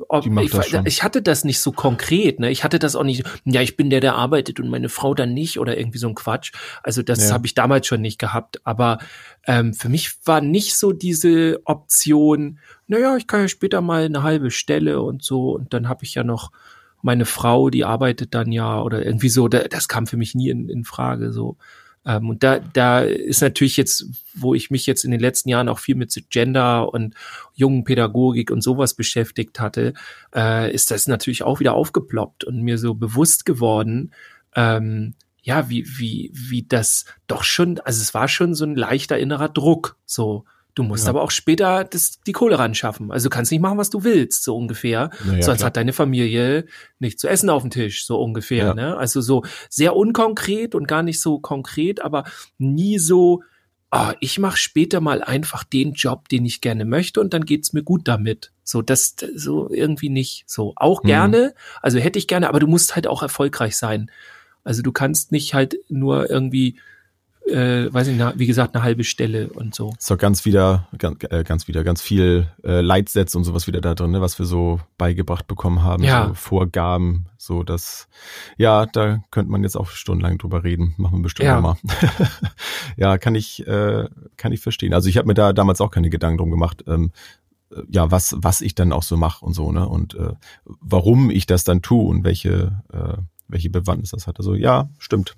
ob, 0.08 0.26
ich, 0.26 0.75
ich, 0.87 1.02
hatte 1.02 1.20
das 1.20 1.44
nicht 1.44 1.60
so 1.60 1.70
konkret, 1.70 2.40
ne? 2.40 2.50
Ich 2.50 2.64
hatte 2.64 2.78
das 2.78 2.96
auch 2.96 3.05
nicht, 3.05 3.25
ja, 3.44 3.60
ich 3.60 3.76
bin 3.76 3.90
der, 3.90 4.00
der 4.00 4.14
arbeitet 4.14 4.58
und 4.58 4.70
meine 4.70 4.88
Frau 4.88 5.12
dann 5.12 5.34
nicht 5.34 5.60
oder 5.60 5.76
irgendwie 5.76 5.99
so 5.99 6.08
ein 6.08 6.14
Quatsch. 6.14 6.52
Also 6.82 7.02
das 7.02 7.28
ja. 7.28 7.34
habe 7.34 7.46
ich 7.46 7.55
damals 7.55 7.87
schon 7.87 8.00
nicht 8.00 8.19
gehabt. 8.19 8.60
Aber 8.64 8.99
ähm, 9.46 9.75
für 9.75 9.90
mich 9.90 10.16
war 10.25 10.40
nicht 10.40 10.76
so 10.76 10.93
diese 10.93 11.60
Option, 11.64 12.58
naja, 12.87 13.16
ich 13.16 13.26
kann 13.26 13.43
ja 13.43 13.49
später 13.49 13.82
mal 13.82 14.05
eine 14.05 14.22
halbe 14.22 14.50
Stelle 14.50 15.02
und 15.02 15.22
so 15.22 15.50
und 15.55 15.75
dann 15.75 15.90
habe 15.90 16.05
ich 16.05 16.14
ja 16.14 16.25
noch 16.25 16.52
meine 17.02 17.26
Frau, 17.26 17.69
die 17.69 17.84
arbeitet 17.84 18.34
dann 18.34 18.50
ja 18.50 18.81
oder 18.81 19.05
irgendwie 19.05 19.28
so. 19.28 19.49
Das 19.49 19.88
kam 19.88 20.06
für 20.06 20.16
mich 20.16 20.34
nie 20.34 20.49
in, 20.49 20.69
in 20.69 20.84
Frage 20.84 21.32
so. 21.32 21.56
Ähm, 22.08 22.31
und 22.31 22.43
da, 22.43 22.58
da 22.58 23.00
ist 23.00 23.43
natürlich 23.43 23.76
jetzt, 23.76 24.06
wo 24.34 24.55
ich 24.55 24.70
mich 24.70 24.87
jetzt 24.87 25.05
in 25.05 25.10
den 25.10 25.20
letzten 25.20 25.50
Jahren 25.50 25.69
auch 25.69 25.78
viel 25.78 25.94
mit 25.94 26.08
Gender 26.31 26.93
und 26.93 27.14
jungen 27.55 27.84
Pädagogik 27.84 28.50
und 28.50 28.62
sowas 28.62 28.94
beschäftigt 28.94 29.60
hatte, 29.60 29.93
äh, 30.34 30.72
ist 30.72 30.90
das 30.90 31.06
natürlich 31.06 31.43
auch 31.43 31.60
wieder 31.60 31.75
aufgeploppt 31.75 32.44
und 32.44 32.62
mir 32.62 32.78
so 32.78 32.94
bewusst 32.94 33.44
geworden, 33.44 34.12
ähm, 34.56 35.14
ja, 35.43 35.69
wie, 35.69 35.87
wie, 35.87 36.31
wie 36.34 36.62
das 36.66 37.05
doch 37.26 37.43
schon, 37.43 37.78
also 37.81 38.00
es 38.00 38.14
war 38.14 38.28
schon 38.28 38.55
so 38.55 38.64
ein 38.64 38.75
leichter 38.75 39.19
innerer 39.19 39.50
Druck, 39.50 39.96
so, 40.06 40.44
Du 40.78 40.84
musst 40.84 41.06
ja. 41.06 41.10
aber 41.10 41.22
auch 41.22 41.32
später 41.32 41.82
das, 41.82 42.20
die 42.25 42.30
Kohle 42.30 42.56
ran 42.56 42.72
schaffen. 42.72 43.10
Also 43.10 43.28
du 43.28 43.34
kannst 43.34 43.50
nicht 43.50 43.60
machen, 43.60 43.78
was 43.78 43.90
du 43.90 44.04
willst, 44.04 44.44
so 44.44 44.56
ungefähr. 44.56 45.10
Naja, 45.25 45.42
Sonst 45.42 45.58
klar. 45.58 45.66
hat 45.66 45.76
deine 45.76 45.92
Familie 45.92 46.66
nicht 47.00 47.19
zu 47.19 47.26
essen 47.26 47.50
auf 47.50 47.62
dem 47.62 47.72
Tisch, 47.72 48.06
so 48.06 48.22
ungefähr. 48.22 48.66
Ja. 48.66 48.75
Ne? 48.75 48.96
Also 48.96 49.20
so 49.20 49.42
sehr 49.69 49.96
unkonkret 49.96 50.76
und 50.76 50.86
gar 50.86 51.02
nicht 51.02 51.20
so 51.20 51.40
konkret, 51.40 52.00
aber 52.00 52.22
nie 52.58 53.00
so, 53.00 53.42
ah, 53.90 54.14
ich 54.20 54.38
mache 54.38 54.56
später 54.56 55.00
mal 55.00 55.20
einfach 55.20 55.64
den 55.64 55.94
Job, 55.94 56.28
den 56.28 56.44
ich 56.44 56.60
gerne 56.60 56.84
möchte 56.84 57.20
und 57.20 57.34
dann 57.34 57.44
geht's 57.44 57.72
mir 57.72 57.82
gut 57.82 58.06
damit. 58.06 58.52
So, 58.62 58.81
das 58.81 59.16
so 59.34 59.69
irgendwie 59.72 60.10
nicht. 60.10 60.44
So, 60.46 60.74
auch 60.76 61.02
mhm. 61.02 61.08
gerne, 61.08 61.54
also 61.82 61.98
hätte 61.98 62.20
ich 62.20 62.28
gerne, 62.28 62.48
aber 62.48 62.60
du 62.60 62.69
musst 62.69 62.94
halt 62.94 63.08
auch 63.08 63.22
erfolgreich 63.22 63.76
sein. 63.76 64.12
Also 64.62 64.82
du 64.82 64.93
kannst 64.93 65.32
nicht 65.32 65.55
halt 65.55 65.76
nur 65.88 66.31
irgendwie 66.31 66.79
äh, 67.48 67.93
weiß 67.93 68.08
ich 68.08 68.17
nicht, 68.17 68.38
wie 68.38 68.46
gesagt, 68.46 68.74
eine 68.74 68.84
halbe 68.84 69.05
Stelle 69.05 69.48
und 69.48 69.74
so. 69.74 69.93
Ist 69.98 70.10
doch 70.10 70.19
ganz 70.19 70.44
wieder, 70.44 70.88
ganz, 70.98 71.19
äh, 71.31 71.44
ganz 71.44 71.69
wieder, 71.69 71.84
ganz 71.84 72.02
viel 72.02 72.48
äh, 72.64 72.81
Leitsätze 72.81 73.36
und 73.38 73.44
sowas 73.44 73.67
wieder 73.67 73.81
da 73.81 73.94
drin, 73.94 74.10
ne, 74.10 74.20
was 74.20 74.38
wir 74.38 74.46
so 74.46 74.81
beigebracht 74.98 75.46
bekommen 75.46 75.82
haben, 75.82 76.02
ja. 76.02 76.28
so 76.28 76.34
Vorgaben, 76.34 77.26
so 77.36 77.62
dass, 77.62 78.08
ja, 78.56 78.86
da 78.86 79.22
könnte 79.31 79.50
man 79.50 79.62
jetzt 79.62 79.76
auch 79.76 79.88
stundenlang 79.88 80.38
drüber 80.38 80.64
reden, 80.64 80.94
machen 80.96 81.19
wir 81.19 81.22
bestimmt 81.22 81.46
ja. 81.46 81.60
mal. 81.60 81.76
ja, 82.96 83.19
kann 83.19 83.34
ich, 83.34 83.67
äh, 83.67 84.08
kann 84.36 84.52
ich 84.52 84.60
verstehen. 84.60 84.94
Also 84.94 85.08
ich 85.08 85.17
habe 85.17 85.26
mir 85.26 85.34
da 85.34 85.52
damals 85.52 85.81
auch 85.81 85.90
keine 85.90 86.10
Gedanken 86.10 86.38
drum 86.38 86.50
gemacht, 86.50 86.84
ähm, 86.86 87.12
äh, 87.70 87.82
ja, 87.88 88.10
was, 88.10 88.36
was 88.38 88.60
ich 88.60 88.74
dann 88.74 88.93
auch 88.93 89.02
so 89.02 89.17
mache 89.17 89.44
und 89.44 89.55
so, 89.55 89.72
ne? 89.72 89.88
Und 89.88 90.14
äh, 90.14 90.32
warum 90.64 91.31
ich 91.31 91.46
das 91.46 91.64
dann 91.64 91.82
tue 91.82 92.08
und 92.08 92.24
welche, 92.24 92.82
äh, 92.93 93.22
welche 93.48 93.70
Bewandtnis 93.70 94.10
das 94.10 94.26
hat. 94.26 94.38
Also 94.38 94.55
ja, 94.55 94.88
stimmt. 94.98 95.36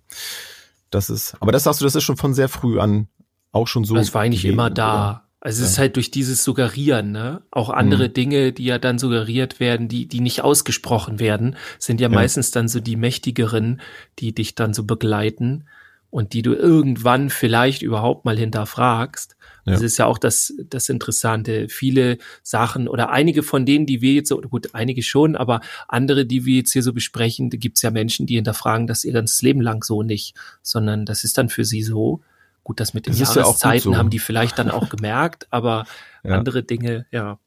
Das 0.90 1.08
ist, 1.08 1.36
aber 1.40 1.52
das 1.52 1.64
sagst 1.64 1.80
du, 1.80 1.84
das 1.84 1.94
ist 1.94 2.02
schon 2.02 2.16
von 2.16 2.34
sehr 2.34 2.48
früh 2.48 2.80
an 2.80 3.08
auch 3.52 3.66
schon 3.66 3.84
so. 3.84 3.94
Das 3.94 4.14
war 4.14 4.22
eigentlich 4.22 4.42
gewesen, 4.42 4.54
immer 4.54 4.70
da. 4.70 5.10
Oder? 5.10 5.24
Also 5.42 5.62
es 5.62 5.68
ja. 5.68 5.72
ist 5.72 5.78
halt 5.78 5.96
durch 5.96 6.10
dieses 6.10 6.44
Suggerieren, 6.44 7.12
ne? 7.12 7.42
Auch 7.50 7.70
andere 7.70 8.08
mhm. 8.08 8.12
Dinge, 8.12 8.52
die 8.52 8.64
ja 8.64 8.78
dann 8.78 8.98
suggeriert 8.98 9.58
werden, 9.58 9.88
die, 9.88 10.06
die 10.06 10.20
nicht 10.20 10.42
ausgesprochen 10.42 11.18
werden, 11.18 11.56
sind 11.78 12.00
ja, 12.00 12.08
ja, 12.08 12.14
meistens 12.14 12.50
dann 12.50 12.68
so 12.68 12.78
die 12.78 12.96
mächtigeren, 12.96 13.80
die 14.18 14.34
dich 14.34 14.54
dann 14.54 14.74
so 14.74 14.84
begleiten 14.84 15.64
und 16.10 16.34
die 16.34 16.42
du 16.42 16.52
irgendwann 16.52 17.30
vielleicht 17.30 17.80
überhaupt 17.80 18.26
mal 18.26 18.36
hinterfragst. 18.36 19.36
Ja. 19.64 19.72
Das 19.72 19.82
ist 19.82 19.98
ja 19.98 20.06
auch 20.06 20.18
das, 20.18 20.54
das 20.68 20.88
Interessante. 20.88 21.68
Viele 21.68 22.18
Sachen 22.42 22.88
oder 22.88 23.10
einige 23.10 23.42
von 23.42 23.66
denen, 23.66 23.86
die 23.86 24.00
wir 24.00 24.14
jetzt 24.14 24.28
so, 24.28 24.40
gut, 24.40 24.74
einige 24.74 25.02
schon, 25.02 25.36
aber 25.36 25.60
andere, 25.88 26.26
die 26.26 26.44
wir 26.44 26.56
jetzt 26.56 26.72
hier 26.72 26.82
so 26.82 26.92
besprechen, 26.92 27.50
da 27.50 27.56
gibt's 27.56 27.82
ja 27.82 27.90
Menschen, 27.90 28.26
die 28.26 28.36
hinterfragen 28.36 28.86
das 28.86 29.04
ihr 29.04 29.12
ganzes 29.12 29.42
Leben 29.42 29.60
lang 29.60 29.84
so 29.84 30.02
nicht, 30.02 30.34
sondern 30.62 31.04
das 31.04 31.24
ist 31.24 31.38
dann 31.38 31.48
für 31.48 31.64
sie 31.64 31.82
so. 31.82 32.20
Gut, 32.62 32.80
das 32.80 32.94
mit 32.94 33.06
den 33.06 33.18
das 33.18 33.34
Jahreszeiten 33.34 33.90
ja 33.90 33.94
so. 33.94 33.96
haben 33.96 34.10
die 34.10 34.18
vielleicht 34.18 34.58
dann 34.58 34.70
auch 34.70 34.90
gemerkt, 34.90 35.46
aber 35.50 35.86
ja. 36.24 36.36
andere 36.36 36.62
Dinge, 36.62 37.06
ja. 37.10 37.38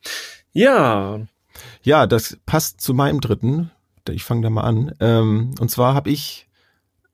Ja. 0.53 1.21
Ja, 1.83 2.07
das 2.07 2.37
passt 2.45 2.81
zu 2.81 2.93
meinem 2.93 3.21
dritten. 3.21 3.71
Ich 4.09 4.23
fange 4.23 4.41
da 4.41 4.49
mal 4.49 4.61
an. 4.61 4.93
Ähm, 4.99 5.55
und 5.59 5.69
zwar 5.69 5.93
habe 5.93 6.09
ich 6.09 6.47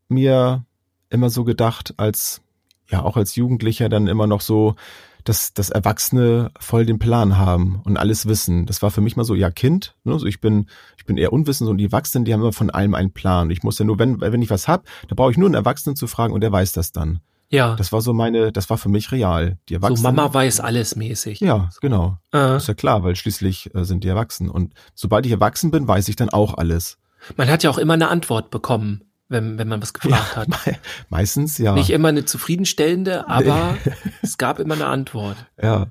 mir 0.08 0.66
immer 1.10 1.30
so 1.30 1.44
gedacht, 1.44 1.94
als 1.98 2.42
ja 2.90 3.04
auch 3.04 3.18
als 3.18 3.36
Jugendlicher 3.36 3.90
dann 3.90 4.08
immer 4.08 4.28
noch 4.28 4.42
so, 4.42 4.76
dass, 5.24 5.54
dass 5.54 5.70
Erwachsene 5.70 6.52
voll 6.60 6.86
den 6.86 7.00
Plan 7.00 7.38
haben 7.38 7.82
und 7.84 7.98
alles 7.98 8.26
wissen. 8.26 8.66
Das 8.66 8.82
war 8.82 8.92
für 8.92 9.02
mich 9.02 9.16
mal 9.16 9.26
so, 9.26 9.36
ja, 9.36 9.52
Kind, 9.52 9.96
ne? 10.04 10.18
so 10.18 10.26
ich 10.26 10.42
bin, 10.42 10.68
ich 10.98 11.06
bin 11.06 11.18
eher 11.18 11.34
unwissend 11.34 11.70
und 11.70 11.78
die 11.78 11.86
Erwachsenen, 11.86 12.26
die 12.26 12.34
haben 12.34 12.42
immer 12.42 12.54
von 12.54 12.70
allem 12.70 12.96
einen 12.96 13.12
Plan. 13.12 13.52
Ich 13.52 13.64
muss 13.64 13.80
ja 13.80 13.86
nur, 13.86 14.00
wenn, 14.00 14.22
wenn 14.22 14.42
ich 14.42 14.50
was 14.50 14.68
hab, 14.68 14.86
da 15.08 15.16
brauche 15.16 15.32
ich 15.32 15.38
nur 15.38 15.48
einen 15.48 15.56
Erwachsenen 15.56 15.96
zu 15.96 16.08
fragen 16.08 16.34
und 16.34 16.42
der 16.42 16.52
weiß 16.52 16.72
das 16.72 16.92
dann. 16.92 17.20
Ja. 17.50 17.76
Das 17.76 17.92
war 17.92 18.02
so 18.02 18.14
meine, 18.14 18.52
das 18.52 18.70
war 18.70 18.78
für 18.78 18.90
mich 18.90 19.12
real. 19.12 19.58
Die 19.70 19.74
Erwachsenen. 19.74 19.98
So 19.98 20.04
Mama 20.04 20.34
weiß 20.34 20.60
alles 20.60 20.96
mäßig. 20.96 21.40
Ja, 21.40 21.70
genau. 21.82 22.18
Äh. 22.34 22.58
Ist 22.58 22.68
ja 22.68 22.76
klar, 22.76 23.04
weil 23.04 23.16
schließlich 23.16 23.74
äh, 23.74 23.84
sind 23.86 24.04
die 24.04 24.08
erwachsen. 24.08 24.50
Und 24.50 24.74
sobald 24.94 25.26
ich 25.26 25.32
erwachsen 25.32 25.72
bin, 25.72 25.88
weiß 25.88 26.08
ich 26.10 26.16
dann 26.16 26.30
auch 26.30 26.56
alles. 26.56 27.00
Man 27.38 27.50
hat 27.50 27.64
ja 27.64 27.70
auch 27.70 27.80
immer 27.80 27.94
eine 27.94 28.10
Antwort 28.10 28.52
bekommen, 28.52 29.04
wenn, 29.30 29.58
wenn 29.58 29.68
man 29.68 29.82
was 29.82 29.94
gefragt 29.94 30.36
hat. 30.36 30.50
Me 30.50 30.78
meistens 31.10 31.58
ja. 31.58 31.74
Nicht 31.74 31.92
immer 31.92 32.10
eine 32.10 32.26
zufriedenstellende, 32.26 33.28
aber 33.30 33.78
es 34.22 34.38
gab 34.38 34.60
immer 34.60 34.74
eine 34.74 34.88
Antwort. 34.88 35.38
Ja. 35.62 35.88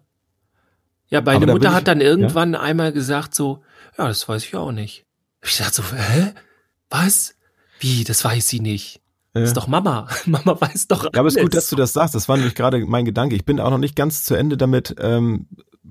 Ja, 1.09 1.23
meine 1.23 1.47
Mutter 1.47 1.73
hat 1.73 1.89
dann 1.89 2.01
irgendwann 2.03 2.55
einmal 2.55 2.93
gesagt 2.93 3.35
so, 3.35 3.63
ja, 3.97 4.09
das 4.09 4.29
weiß 4.29 4.45
ich 4.45 4.55
auch 4.57 4.73
nicht. 4.73 5.07
Ich 5.43 5.57
dachte 5.57 5.73
so, 5.77 5.83
hä? 5.95 6.35
Was? 6.91 7.35
Wie, 7.81 8.05
das 8.05 8.25
weiß 8.25 8.47
sie 8.49 8.61
nicht. 8.61 9.01
Das 9.33 9.41
Ja. 9.43 9.47
ist 9.47 9.57
doch 9.57 9.69
Mama. 9.69 10.09
Mama 10.27 10.61
weiß 10.61 10.89
doch 10.89 11.01
alles. 11.01 11.13
Ja, 11.15 11.21
aber 11.21 11.29
es 11.29 11.37
ist 11.37 11.43
gut, 11.43 11.55
dass 11.55 11.71
du 11.71 11.77
das 11.77 11.93
sagst. 11.93 12.15
Das 12.15 12.29
war 12.29 12.37
nämlich 12.37 12.55
gerade 12.55 12.85
mein 12.85 13.05
Gedanke. 13.05 13.37
Ich 13.37 13.45
bin 13.45 13.61
auch 13.61 13.71
noch 13.71 13.79
nicht 13.79 13.97
ganz 13.97 14.25
zu 14.25 14.35
Ende 14.35 14.57
damit, 14.57 14.97
ähm, 15.01 15.47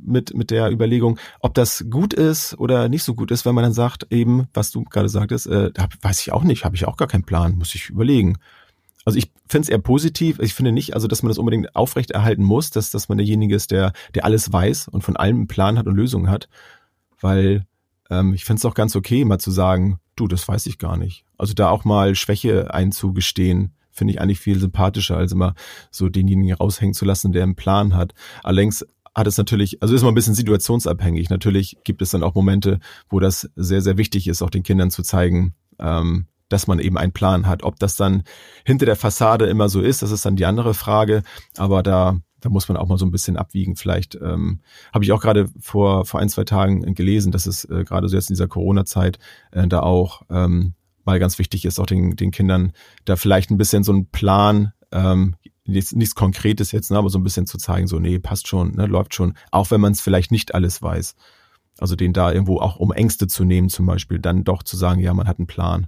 mit, 0.06 0.36
mit 0.36 0.52
der 0.52 0.72
Überlegung, 0.72 1.20
ob 1.40 1.54
das 1.54 1.86
gut 1.90 2.14
ist 2.14 2.58
oder 2.60 2.90
nicht 2.90 3.04
so 3.04 3.16
gut 3.16 3.32
ist, 3.32 3.46
wenn 3.46 3.56
man 3.56 3.64
dann 3.64 3.74
sagt, 3.74 4.08
eben, 4.12 4.48
was 4.54 4.72
du 4.72 4.84
gerade 4.84 5.10
sagtest, 5.10 5.48
äh, 5.48 5.72
da 5.74 5.88
weiß 6.02 6.22
ich 6.22 6.32
auch 6.32 6.44
nicht, 6.44 6.66
habe 6.66 6.76
ich 6.76 6.86
auch 6.86 6.98
gar 6.98 7.08
keinen 7.08 7.24
Plan, 7.24 7.58
muss 7.58 7.76
ich 7.76 7.90
überlegen. 7.90 8.38
Also 9.06 9.20
ich 9.20 9.32
finde 9.48 9.64
es 9.64 9.70
eher 9.70 9.80
positiv. 9.80 10.40
Ich 10.40 10.54
finde 10.54 10.74
nicht, 10.74 10.94
also 10.94 11.08
dass 11.08 11.24
man 11.24 11.30
das 11.30 11.38
unbedingt 11.38 11.76
aufrechterhalten 11.78 12.44
muss, 12.44 12.72
dass, 12.72 12.92
dass 12.92 13.08
man 13.08 13.18
derjenige 13.18 13.56
ist, 13.56 13.72
der, 13.72 13.94
der 14.14 14.26
alles 14.26 14.52
weiß 14.52 14.90
und 14.90 15.02
von 15.02 15.16
allem 15.16 15.38
einen 15.38 15.48
Plan 15.48 15.78
hat 15.78 15.88
und 15.88 15.96
Lösungen 15.96 16.30
hat. 16.30 16.50
Weil 17.22 17.66
ähm, 18.10 18.34
ich 18.34 18.44
finde 18.44 18.60
es 18.60 18.66
auch 18.66 18.74
ganz 18.74 18.98
okay, 18.98 19.24
mal 19.24 19.40
zu 19.40 19.50
sagen, 19.50 20.00
du, 20.18 20.28
das 20.28 20.46
weiß 20.46 20.66
ich 20.66 20.78
gar 20.78 20.98
nicht. 20.98 21.24
Also 21.38 21.54
da 21.54 21.70
auch 21.70 21.86
mal 21.86 22.16
Schwäche 22.16 22.74
einzugestehen, 22.74 23.72
finde 23.92 24.14
ich 24.14 24.22
eigentlich 24.22 24.40
viel 24.40 24.60
sympathischer, 24.60 25.18
als 25.18 25.32
immer 25.32 25.56
so 25.90 26.10
denjenigen 26.10 26.54
raushängen 26.54 26.94
zu 26.94 27.06
lassen, 27.06 27.32
der 27.32 27.44
einen 27.44 27.56
Plan 27.56 27.96
hat. 27.96 28.14
Allerdings 28.44 28.86
hat 29.18 29.26
es 29.26 29.38
natürlich, 29.40 29.82
also 29.82 29.96
ist 29.96 30.04
mal 30.04 30.10
ein 30.10 30.16
bisschen 30.16 30.36
situationsabhängig. 30.36 31.32
Natürlich 31.32 31.78
gibt 31.84 32.04
es 32.04 32.12
dann 32.12 32.22
auch 32.22 32.36
Momente, 32.36 32.80
wo 33.10 33.20
das 33.20 33.50
sehr, 33.56 33.82
sehr 33.82 33.98
wichtig 33.98 34.28
ist, 34.28 34.44
auch 34.44 34.52
den 34.52 34.62
Kindern 34.62 34.92
zu 34.92 35.02
zeigen, 35.02 35.56
ähm, 35.80 36.28
dass 36.50 36.68
man 36.68 36.78
eben 36.78 37.00
einen 37.00 37.14
Plan 37.14 37.48
hat. 37.48 37.64
Ob 37.64 37.80
das 37.80 37.96
dann 37.96 38.24
hinter 38.64 38.86
der 38.86 38.96
Fassade 38.96 39.48
immer 39.48 39.70
so 39.70 39.82
ist, 39.82 40.04
das 40.04 40.12
ist 40.12 40.24
dann 40.24 40.36
die 40.36 40.46
andere 40.46 40.76
Frage. 40.76 41.24
Aber 41.58 41.82
da, 41.82 42.20
da 42.42 42.50
muss 42.50 42.70
man 42.70 42.78
auch 42.78 42.88
mal 42.88 43.00
so 43.00 43.08
ein 43.08 43.12
bisschen 43.12 43.38
abwiegen. 43.38 43.76
Vielleicht 43.76 44.14
ähm, 44.22 44.62
habe 44.94 45.04
ich 45.04 45.12
auch 45.12 45.22
gerade 45.22 45.50
vor, 45.60 46.06
vor 46.06 46.20
ein, 46.20 46.30
zwei 46.30 46.44
Tagen 46.44 46.94
gelesen, 46.94 47.32
dass 47.32 47.48
es 47.48 47.66
äh, 47.66 47.84
gerade 47.86 48.10
so 48.10 48.16
jetzt 48.16 48.30
in 48.30 48.36
dieser 48.36 48.48
Corona-Zeit 48.48 49.18
äh, 49.52 49.68
da 49.68 49.80
auch 49.80 50.22
ähm, 50.30 50.76
mal 51.06 51.18
ganz 51.18 51.40
wichtig 51.40 51.66
ist, 51.66 51.80
auch 51.80 51.88
den, 51.88 52.16
den 52.16 52.30
Kindern 52.30 52.72
da 53.06 53.16
vielleicht 53.16 53.50
ein 53.50 53.58
bisschen 53.58 53.84
so 53.84 53.94
einen 53.94 54.12
Plan, 54.12 54.74
ähm, 54.92 55.36
nichts, 55.68 55.94
nichts 55.94 56.16
Konkretes 56.16 56.72
jetzt, 56.72 56.92
ne, 56.92 56.98
aber 56.98 57.10
so 57.10 57.20
ein 57.20 57.24
bisschen 57.24 57.46
zu 57.48 57.58
zeigen, 57.58 57.88
so, 57.88 58.00
nee, 58.00 58.20
passt 58.20 58.48
schon, 58.48 58.72
ne, 58.76 58.86
läuft 58.86 59.14
schon, 59.14 59.34
auch 59.52 59.72
wenn 59.72 59.82
man 59.82 59.92
es 59.94 60.02
vielleicht 60.02 60.32
nicht 60.32 60.56
alles 60.56 60.82
weiß. 60.82 61.16
Also 61.80 61.96
den 61.96 62.14
da 62.14 62.32
irgendwo 62.32 62.60
auch 62.60 62.78
um 62.78 62.92
Ängste 62.92 63.28
zu 63.28 63.44
nehmen, 63.44 63.70
zum 63.70 63.86
Beispiel, 63.86 64.20
dann 64.20 64.44
doch 64.44 64.64
zu 64.64 64.78
sagen, 64.78 65.00
ja, 65.00 65.14
man 65.14 65.28
hat 65.28 65.38
einen 65.40 65.48
Plan. 65.48 65.88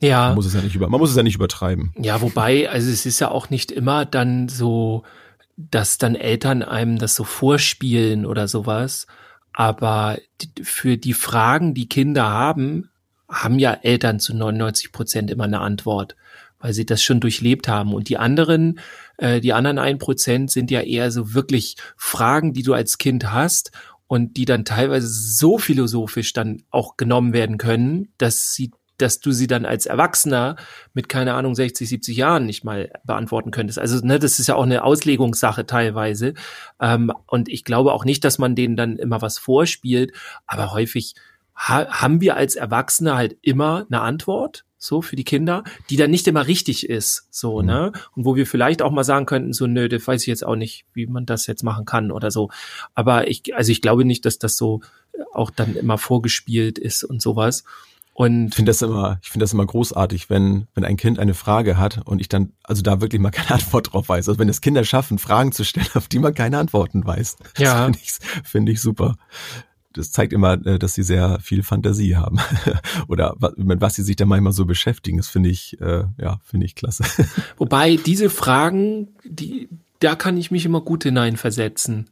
Man 0.00 0.10
Ja, 0.10 0.34
muss 0.34 0.46
es 0.46 0.54
ja 0.54 0.62
nicht 0.62 0.74
über, 0.74 0.88
man 0.88 1.00
muss 1.00 1.10
es 1.10 1.16
ja 1.16 1.22
nicht 1.22 1.36
übertreiben. 1.36 1.92
ja, 1.98 2.20
wobei, 2.20 2.68
also 2.70 2.90
es 2.90 3.06
ist 3.06 3.20
ja 3.20 3.30
auch 3.30 3.50
nicht 3.50 3.70
immer 3.70 4.04
dann 4.06 4.48
so, 4.48 5.02
dass 5.56 5.98
dann 5.98 6.14
Eltern 6.14 6.62
einem 6.62 6.98
das 6.98 7.14
so 7.14 7.24
vorspielen 7.24 8.26
oder 8.26 8.48
sowas. 8.48 9.06
Aber 9.52 10.18
für 10.62 10.96
die 10.96 11.12
Fragen, 11.14 11.74
die 11.74 11.88
Kinder 11.88 12.28
haben, 12.28 12.90
haben 13.28 13.58
ja 13.58 13.72
Eltern 13.72 14.18
zu 14.18 14.34
99 14.34 14.90
Prozent 14.90 15.30
immer 15.30 15.44
eine 15.44 15.60
Antwort, 15.60 16.16
weil 16.64 16.72
sie 16.72 16.86
das 16.86 17.02
schon 17.02 17.20
durchlebt 17.20 17.68
haben. 17.68 17.92
Und 17.92 18.08
die 18.08 18.16
anderen, 18.16 18.80
äh, 19.18 19.42
die 19.42 19.52
anderen 19.52 19.78
ein 19.78 19.98
Prozent 19.98 20.50
sind 20.50 20.70
ja 20.70 20.80
eher 20.80 21.10
so 21.10 21.34
wirklich 21.34 21.76
Fragen, 21.94 22.54
die 22.54 22.62
du 22.62 22.72
als 22.72 22.96
Kind 22.96 23.30
hast 23.30 23.70
und 24.06 24.38
die 24.38 24.46
dann 24.46 24.64
teilweise 24.64 25.06
so 25.06 25.58
philosophisch 25.58 26.32
dann 26.32 26.62
auch 26.70 26.96
genommen 26.96 27.34
werden 27.34 27.58
können, 27.58 28.08
dass 28.16 28.54
sie 28.54 28.70
dass 28.96 29.20
du 29.20 29.32
sie 29.32 29.48
dann 29.48 29.66
als 29.66 29.86
Erwachsener 29.86 30.54
mit, 30.94 31.08
keine 31.08 31.34
Ahnung, 31.34 31.56
60, 31.56 31.86
70 31.88 32.16
Jahren 32.16 32.46
nicht 32.46 32.64
mal 32.64 32.92
beantworten 33.04 33.50
könntest. 33.50 33.78
Also, 33.78 33.98
ne, 34.06 34.20
das 34.20 34.38
ist 34.38 34.46
ja 34.46 34.54
auch 34.54 34.62
eine 34.62 34.84
Auslegungssache 34.84 35.66
teilweise. 35.66 36.32
Ähm, 36.80 37.12
und 37.26 37.48
ich 37.48 37.64
glaube 37.64 37.92
auch 37.92 38.04
nicht, 38.04 38.24
dass 38.24 38.38
man 38.38 38.54
denen 38.54 38.76
dann 38.76 38.96
immer 38.96 39.20
was 39.20 39.36
vorspielt, 39.36 40.12
aber 40.46 40.72
häufig 40.72 41.14
ha 41.56 41.88
haben 41.88 42.20
wir 42.20 42.36
als 42.36 42.54
Erwachsene 42.54 43.16
halt 43.16 43.36
immer 43.42 43.84
eine 43.90 44.00
Antwort, 44.00 44.64
so 44.84 45.00
für 45.02 45.16
die 45.16 45.24
Kinder, 45.24 45.64
die 45.90 45.96
dann 45.96 46.10
nicht 46.10 46.26
immer 46.28 46.46
richtig 46.46 46.88
ist, 46.88 47.26
so, 47.30 47.60
Mhm. 47.60 47.66
ne? 47.66 47.92
Und 48.14 48.24
wo 48.24 48.36
wir 48.36 48.46
vielleicht 48.46 48.82
auch 48.82 48.90
mal 48.92 49.04
sagen 49.04 49.26
könnten, 49.26 49.52
so, 49.52 49.66
nö, 49.66 49.88
das 49.88 50.06
weiß 50.06 50.20
ich 50.22 50.26
jetzt 50.28 50.44
auch 50.44 50.56
nicht, 50.56 50.84
wie 50.92 51.06
man 51.06 51.24
das 51.26 51.46
jetzt 51.46 51.62
machen 51.62 51.84
kann 51.86 52.10
oder 52.10 52.30
so. 52.30 52.50
Aber 52.94 53.28
ich, 53.28 53.54
also 53.54 53.72
ich 53.72 53.80
glaube 53.80 54.04
nicht, 54.04 54.24
dass 54.26 54.38
das 54.38 54.56
so 54.56 54.80
auch 55.32 55.50
dann 55.50 55.74
immer 55.76 55.96
vorgespielt 55.98 56.78
ist 56.78 57.02
und 57.04 57.22
sowas. 57.22 57.64
Und 58.12 58.48
Ich 58.50 58.54
finde 58.54 58.70
das 58.70 58.80
immer, 58.82 59.18
ich 59.22 59.30
finde 59.30 59.42
das 59.42 59.52
immer 59.54 59.66
großartig, 59.66 60.30
wenn, 60.30 60.68
wenn 60.74 60.84
ein 60.84 60.96
Kind 60.96 61.18
eine 61.18 61.34
Frage 61.34 61.78
hat 61.78 62.02
und 62.06 62.20
ich 62.20 62.28
dann, 62.28 62.52
also 62.62 62.80
da 62.82 63.00
wirklich 63.00 63.20
mal 63.20 63.30
keine 63.32 63.50
Antwort 63.52 63.92
drauf 63.92 64.08
weiß. 64.08 64.28
Also 64.28 64.38
wenn 64.38 64.48
es 64.48 64.60
Kinder 64.60 64.84
schaffen, 64.84 65.18
Fragen 65.18 65.50
zu 65.50 65.64
stellen, 65.64 65.88
auf 65.94 66.06
die 66.08 66.18
man 66.20 66.34
keine 66.34 66.58
Antworten 66.58 67.04
weiß. 67.04 67.36
Ja. 67.58 67.84
Finde 67.84 67.98
ich, 68.02 68.12
finde 68.44 68.72
ich 68.72 68.80
super. 68.80 69.16
Das 69.94 70.10
zeigt 70.12 70.32
immer, 70.32 70.54
äh, 70.66 70.78
dass 70.78 70.94
sie 70.94 71.02
sehr 71.02 71.38
viel 71.40 71.62
Fantasie 71.62 72.16
haben. 72.16 72.38
Oder 73.08 73.34
mit 73.56 73.80
was 73.80 73.94
sie 73.94 74.02
sich 74.02 74.16
da 74.16 74.24
manchmal 74.26 74.52
so 74.52 74.64
beschäftigen. 74.66 75.16
Das 75.18 75.28
finde 75.28 75.48
ich, 75.50 75.80
äh, 75.80 76.04
ja, 76.20 76.40
finde 76.44 76.66
ich 76.66 76.74
klasse. 76.74 77.04
Wobei 77.56 77.96
diese 77.96 78.28
Fragen, 78.30 79.08
die, 79.24 79.68
da 80.00 80.14
kann 80.16 80.36
ich 80.36 80.50
mich 80.50 80.64
immer 80.66 80.80
gut 80.80 81.04
hineinversetzen. 81.04 82.10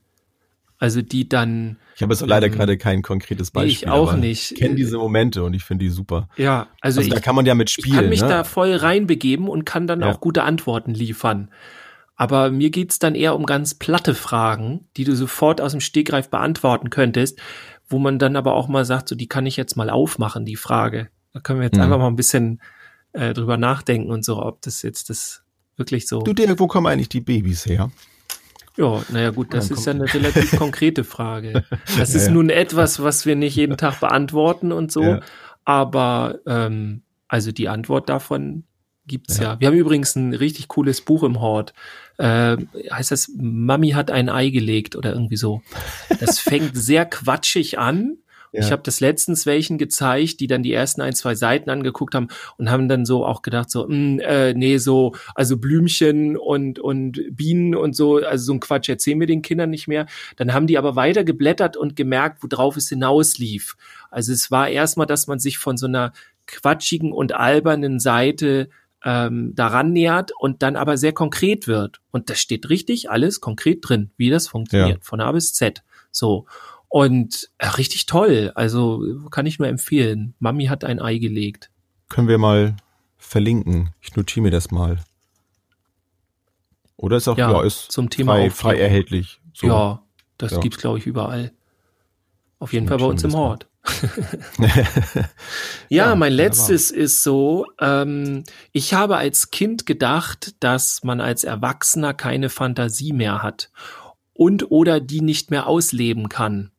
Also 0.78 1.00
die 1.00 1.28
dann, 1.28 1.76
Ich 1.94 2.02
habe 2.02 2.12
jetzt 2.12 2.26
leider 2.26 2.46
Ähm, 2.48 2.52
gerade 2.54 2.76
kein 2.76 3.02
konkretes 3.02 3.52
nee, 3.54 3.64
ich 3.66 3.82
Beispiel. 3.82 3.88
auch 3.90 4.14
nicht. 4.16 4.50
Ich 4.52 4.58
kenne 4.58 4.74
diese 4.74 4.98
Momente 4.98 5.44
und 5.44 5.54
ich 5.54 5.62
finde 5.62 5.84
die 5.84 5.90
super. 5.90 6.28
ja, 6.36 6.66
also, 6.80 6.98
Also, 7.00 7.10
da 7.10 7.16
ich, 7.18 7.22
kann 7.22 7.36
man 7.36 7.46
ja 7.46 7.54
mit 7.54 7.68
ich 7.70 7.74
spielen. 7.74 7.94
kann 7.94 8.08
mich 8.08 8.20
ne? 8.22 8.28
da 8.28 8.42
voll 8.44 8.74
reinbegeben 8.74 9.46
und 9.48 9.64
kann 9.64 9.86
dann 9.86 10.00
Ja. 10.00 10.10
auch 10.10 10.20
gute 10.20 10.42
Antworten 10.42 10.92
liefern. 10.92 11.50
Aber 12.16 12.50
mir 12.50 12.70
geht's 12.70 12.98
dann 12.98 13.14
eher 13.14 13.34
um 13.36 13.46
ganz 13.46 13.74
platte 13.74 14.14
Fragen, 14.14 14.86
die 14.96 15.04
du 15.04 15.14
sofort 15.16 15.60
aus 15.60 15.70
dem 15.72 15.80
Stegreif 15.80 16.28
beantworten 16.30 16.90
könntest, 16.90 17.38
wo 17.92 17.98
man 17.98 18.18
dann 18.18 18.36
aber 18.36 18.54
auch 18.54 18.68
mal 18.68 18.84
sagt, 18.84 19.08
so 19.08 19.14
die 19.14 19.28
kann 19.28 19.46
ich 19.46 19.56
jetzt 19.56 19.76
mal 19.76 19.90
aufmachen, 19.90 20.44
die 20.44 20.56
Frage. 20.56 21.08
Da 21.32 21.40
können 21.40 21.60
wir 21.60 21.64
jetzt 21.66 21.76
Mhm. 21.76 21.82
einfach 21.84 21.98
mal 21.98 22.08
ein 22.08 22.16
bisschen 22.16 22.60
äh, 23.12 23.32
drüber 23.34 23.56
nachdenken 23.58 24.10
und 24.10 24.24
so, 24.24 24.42
ob 24.42 24.62
das 24.62 24.82
jetzt 24.82 25.10
das 25.10 25.42
wirklich 25.76 26.08
so. 26.08 26.20
Du, 26.22 26.32
Dirk, 26.32 26.58
wo 26.58 26.66
kommen 26.66 26.86
eigentlich 26.86 27.08
die 27.10 27.20
Babys 27.20 27.66
her? 27.66 27.90
Ja, 28.78 29.02
naja 29.10 29.30
gut, 29.30 29.52
das 29.52 29.70
ist 29.70 29.84
ja 29.84 29.92
eine 29.92 30.12
relativ 30.12 30.50
konkrete 30.56 31.04
Frage. 31.04 31.64
Das 31.98 32.14
Ja, 32.14 32.16
ist 32.20 32.26
ja. 32.28 32.32
nun 32.32 32.48
etwas, 32.48 33.02
was 33.02 33.26
wir 33.26 33.36
nicht 33.36 33.54
jeden 33.56 33.76
Tag 33.76 34.00
beantworten 34.00 34.72
und 34.72 34.90
so, 34.90 35.02
Ja. 35.04 35.20
aber 35.66 36.38
ähm, 36.46 37.02
also 37.28 37.52
die 37.52 37.68
Antwort 37.68 38.08
davon 38.08 38.64
gibt's 39.06 39.38
ja. 39.38 39.44
Ja. 39.44 39.60
Wir 39.60 39.68
haben 39.68 39.76
übrigens 39.76 40.16
ein 40.16 40.34
richtig 40.34 40.68
cooles 40.68 41.00
Buch 41.00 41.22
im 41.22 41.40
Hort. 41.40 41.74
Äh, 42.18 42.56
heißt 42.90 43.10
das 43.10 43.30
Mami 43.36 43.90
hat 43.90 44.10
ein 44.10 44.28
Ei 44.28 44.50
gelegt 44.50 44.96
oder 44.96 45.12
irgendwie 45.12 45.36
so. 45.36 45.62
Das 46.20 46.38
fängt 46.38 46.76
sehr 46.76 47.06
quatschig 47.06 47.78
an. 47.78 48.18
Ja. 48.52 48.60
Ich 48.60 48.70
habe 48.70 48.82
das 48.84 49.00
letztens 49.00 49.46
welchen 49.46 49.78
gezeigt, 49.78 50.40
die 50.40 50.46
dann 50.46 50.62
die 50.62 50.74
ersten 50.74 51.00
ein, 51.00 51.14
zwei 51.14 51.34
Seiten 51.34 51.70
angeguckt 51.70 52.14
haben 52.14 52.28
und 52.58 52.70
haben 52.70 52.86
dann 52.86 53.06
so 53.06 53.24
auch 53.24 53.40
gedacht, 53.40 53.70
so, 53.70 53.86
mh, 53.88 54.22
äh, 54.22 54.52
nee, 54.52 54.76
so, 54.76 55.14
also 55.34 55.56
Blümchen 55.56 56.36
und, 56.36 56.78
und 56.78 57.22
Bienen 57.30 57.74
und 57.74 57.96
so, 57.96 58.16
also 58.16 58.44
so 58.44 58.52
ein 58.52 58.60
Quatsch 58.60 58.90
erzählen 58.90 59.18
wir 59.18 59.26
den 59.26 59.40
Kindern 59.40 59.70
nicht 59.70 59.88
mehr. 59.88 60.04
Dann 60.36 60.52
haben 60.52 60.66
die 60.66 60.76
aber 60.76 60.96
weiter 60.96 61.24
geblättert 61.24 61.78
und 61.78 61.96
gemerkt, 61.96 62.42
worauf 62.42 62.76
es 62.76 62.90
hinauslief. 62.90 63.74
Also 64.10 64.34
es 64.34 64.50
war 64.50 64.68
erstmal, 64.68 65.06
dass 65.06 65.26
man 65.26 65.38
sich 65.38 65.56
von 65.56 65.78
so 65.78 65.86
einer 65.86 66.12
quatschigen 66.46 67.12
und 67.12 67.34
albernen 67.34 68.00
Seite 68.00 68.68
ähm, 69.04 69.54
daran 69.54 69.92
nähert 69.92 70.30
und 70.38 70.62
dann 70.62 70.76
aber 70.76 70.96
sehr 70.96 71.12
konkret 71.12 71.66
wird. 71.66 72.00
Und 72.10 72.30
das 72.30 72.40
steht 72.40 72.68
richtig 72.70 73.10
alles 73.10 73.40
konkret 73.40 73.78
drin, 73.82 74.10
wie 74.16 74.30
das 74.30 74.48
funktioniert, 74.48 74.98
Ja. 74.98 75.04
von 75.04 75.20
A 75.20 75.32
bis 75.32 75.54
Z. 75.54 75.82
So. 76.10 76.46
Und 76.88 77.50
äh, 77.58 77.66
richtig 77.68 78.06
toll. 78.06 78.52
Also 78.54 79.02
kann 79.30 79.46
ich 79.46 79.58
nur 79.58 79.68
empfehlen. 79.68 80.34
Mami 80.38 80.66
hat 80.66 80.84
ein 80.84 81.00
Ei 81.00 81.18
gelegt. 81.18 81.70
Können 82.08 82.28
wir 82.28 82.38
mal 82.38 82.76
verlinken. 83.16 83.94
Ich 84.00 84.14
notiere 84.14 84.42
mir 84.42 84.50
das 84.50 84.70
mal. 84.70 84.98
Oder 86.96 87.16
ist 87.16 87.28
auch, 87.28 87.38
Ja, 87.38 87.50
ja, 87.50 87.62
ist 87.62 87.90
zum 87.90 88.10
Thema 88.10 88.34
frei, 88.34 88.50
frei 88.50 88.78
erhältlich. 88.78 89.40
So. 89.54 89.66
Ja, 89.66 90.02
das 90.38 90.52
Ja. 90.52 90.60
gibt's 90.60 90.78
glaube 90.78 90.98
ich 90.98 91.06
überall. 91.06 91.52
Auf 92.58 92.72
jeden 92.72 92.84
Ich 92.84 92.88
Fall 92.90 92.98
bei 92.98 93.06
uns 93.06 93.24
im. 93.24 93.32
Hort. 93.34 93.66
Ja, 95.88 96.06
Ja, 96.08 96.14
mein 96.14 96.32
wunderbar. 96.32 96.46
letztes 96.48 96.90
ist 96.90 97.22
so, 97.22 97.66
ähm, 97.80 98.44
ich 98.72 98.94
habe 98.94 99.16
als 99.16 99.50
Kind 99.50 99.86
gedacht, 99.86 100.54
dass 100.60 101.02
man 101.04 101.20
als 101.20 101.44
Erwachsener 101.44 102.14
keine 102.14 102.48
Fantasie 102.48 103.12
mehr 103.12 103.42
hat. 103.42 103.70
und 104.34 104.70
oder 104.70 104.98
die 104.98 105.20
nicht 105.20 105.50
mehr 105.50 105.66
ausleben 105.66 106.28
kann. 106.30 106.70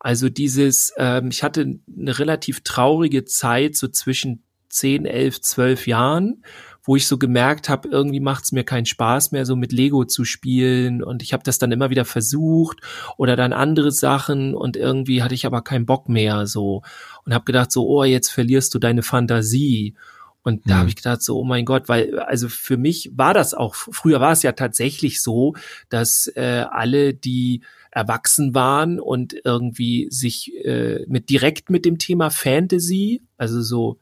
Also 0.00 0.28
dieses, 0.30 0.92
ähm, 0.96 1.28
ich 1.28 1.42
hatte 1.42 1.78
eine 1.96 2.18
relativ 2.18 2.62
traurige 2.62 3.24
Zeit 3.26 3.76
so 3.76 3.88
zwischen 3.88 4.42
10, 4.70 5.04
11, 5.04 5.40
12 5.42 5.86
Jahren, 5.86 6.42
wo 6.84 6.96
ich 6.96 7.06
so 7.06 7.18
gemerkt 7.18 7.68
habe, 7.68 7.88
irgendwie 7.88 8.20
macht 8.20 8.44
es 8.44 8.52
mir 8.52 8.62
keinen 8.62 8.84
Spaß 8.84 9.32
mehr, 9.32 9.46
so 9.46 9.56
mit 9.56 9.72
Lego 9.72 10.04
zu 10.04 10.24
spielen. 10.24 11.02
Und 11.02 11.22
ich 11.22 11.32
habe 11.32 11.42
das 11.42 11.58
dann 11.58 11.72
immer 11.72 11.90
wieder 11.90 12.04
versucht 12.04 12.80
oder 13.16 13.36
dann 13.36 13.54
andere 13.54 13.90
Sachen 13.90 14.54
und 14.54 14.76
irgendwie 14.76 15.22
hatte 15.22 15.34
ich 15.34 15.46
aber 15.46 15.62
keinen 15.62 15.86
Bock 15.86 16.08
mehr 16.08 16.46
so 16.46 16.82
und 17.24 17.32
habe 17.32 17.44
gedacht 17.44 17.72
so, 17.72 17.88
oh, 17.88 18.04
jetzt 18.04 18.30
verlierst 18.30 18.74
du 18.74 18.78
deine 18.78 19.02
Fantasie. 19.02 19.94
Und 20.42 20.68
da 20.68 20.74
mhm. 20.74 20.78
habe 20.80 20.88
ich 20.90 20.96
gedacht, 20.96 21.22
so, 21.22 21.38
oh 21.38 21.44
mein 21.44 21.64
Gott, 21.64 21.88
weil, 21.88 22.18
also 22.18 22.50
für 22.50 22.76
mich 22.76 23.10
war 23.14 23.32
das 23.32 23.54
auch, 23.54 23.74
früher 23.74 24.20
war 24.20 24.32
es 24.32 24.42
ja 24.42 24.52
tatsächlich 24.52 25.22
so, 25.22 25.54
dass 25.88 26.30
äh, 26.36 26.66
alle, 26.70 27.14
die 27.14 27.62
erwachsen 27.90 28.54
waren 28.54 29.00
und 29.00 29.34
irgendwie 29.44 30.08
sich 30.10 30.52
äh, 30.64 31.06
mit 31.08 31.30
direkt 31.30 31.70
mit 31.70 31.86
dem 31.86 31.96
Thema 31.96 32.28
Fantasy, 32.28 33.22
also 33.38 33.62
so 33.62 33.98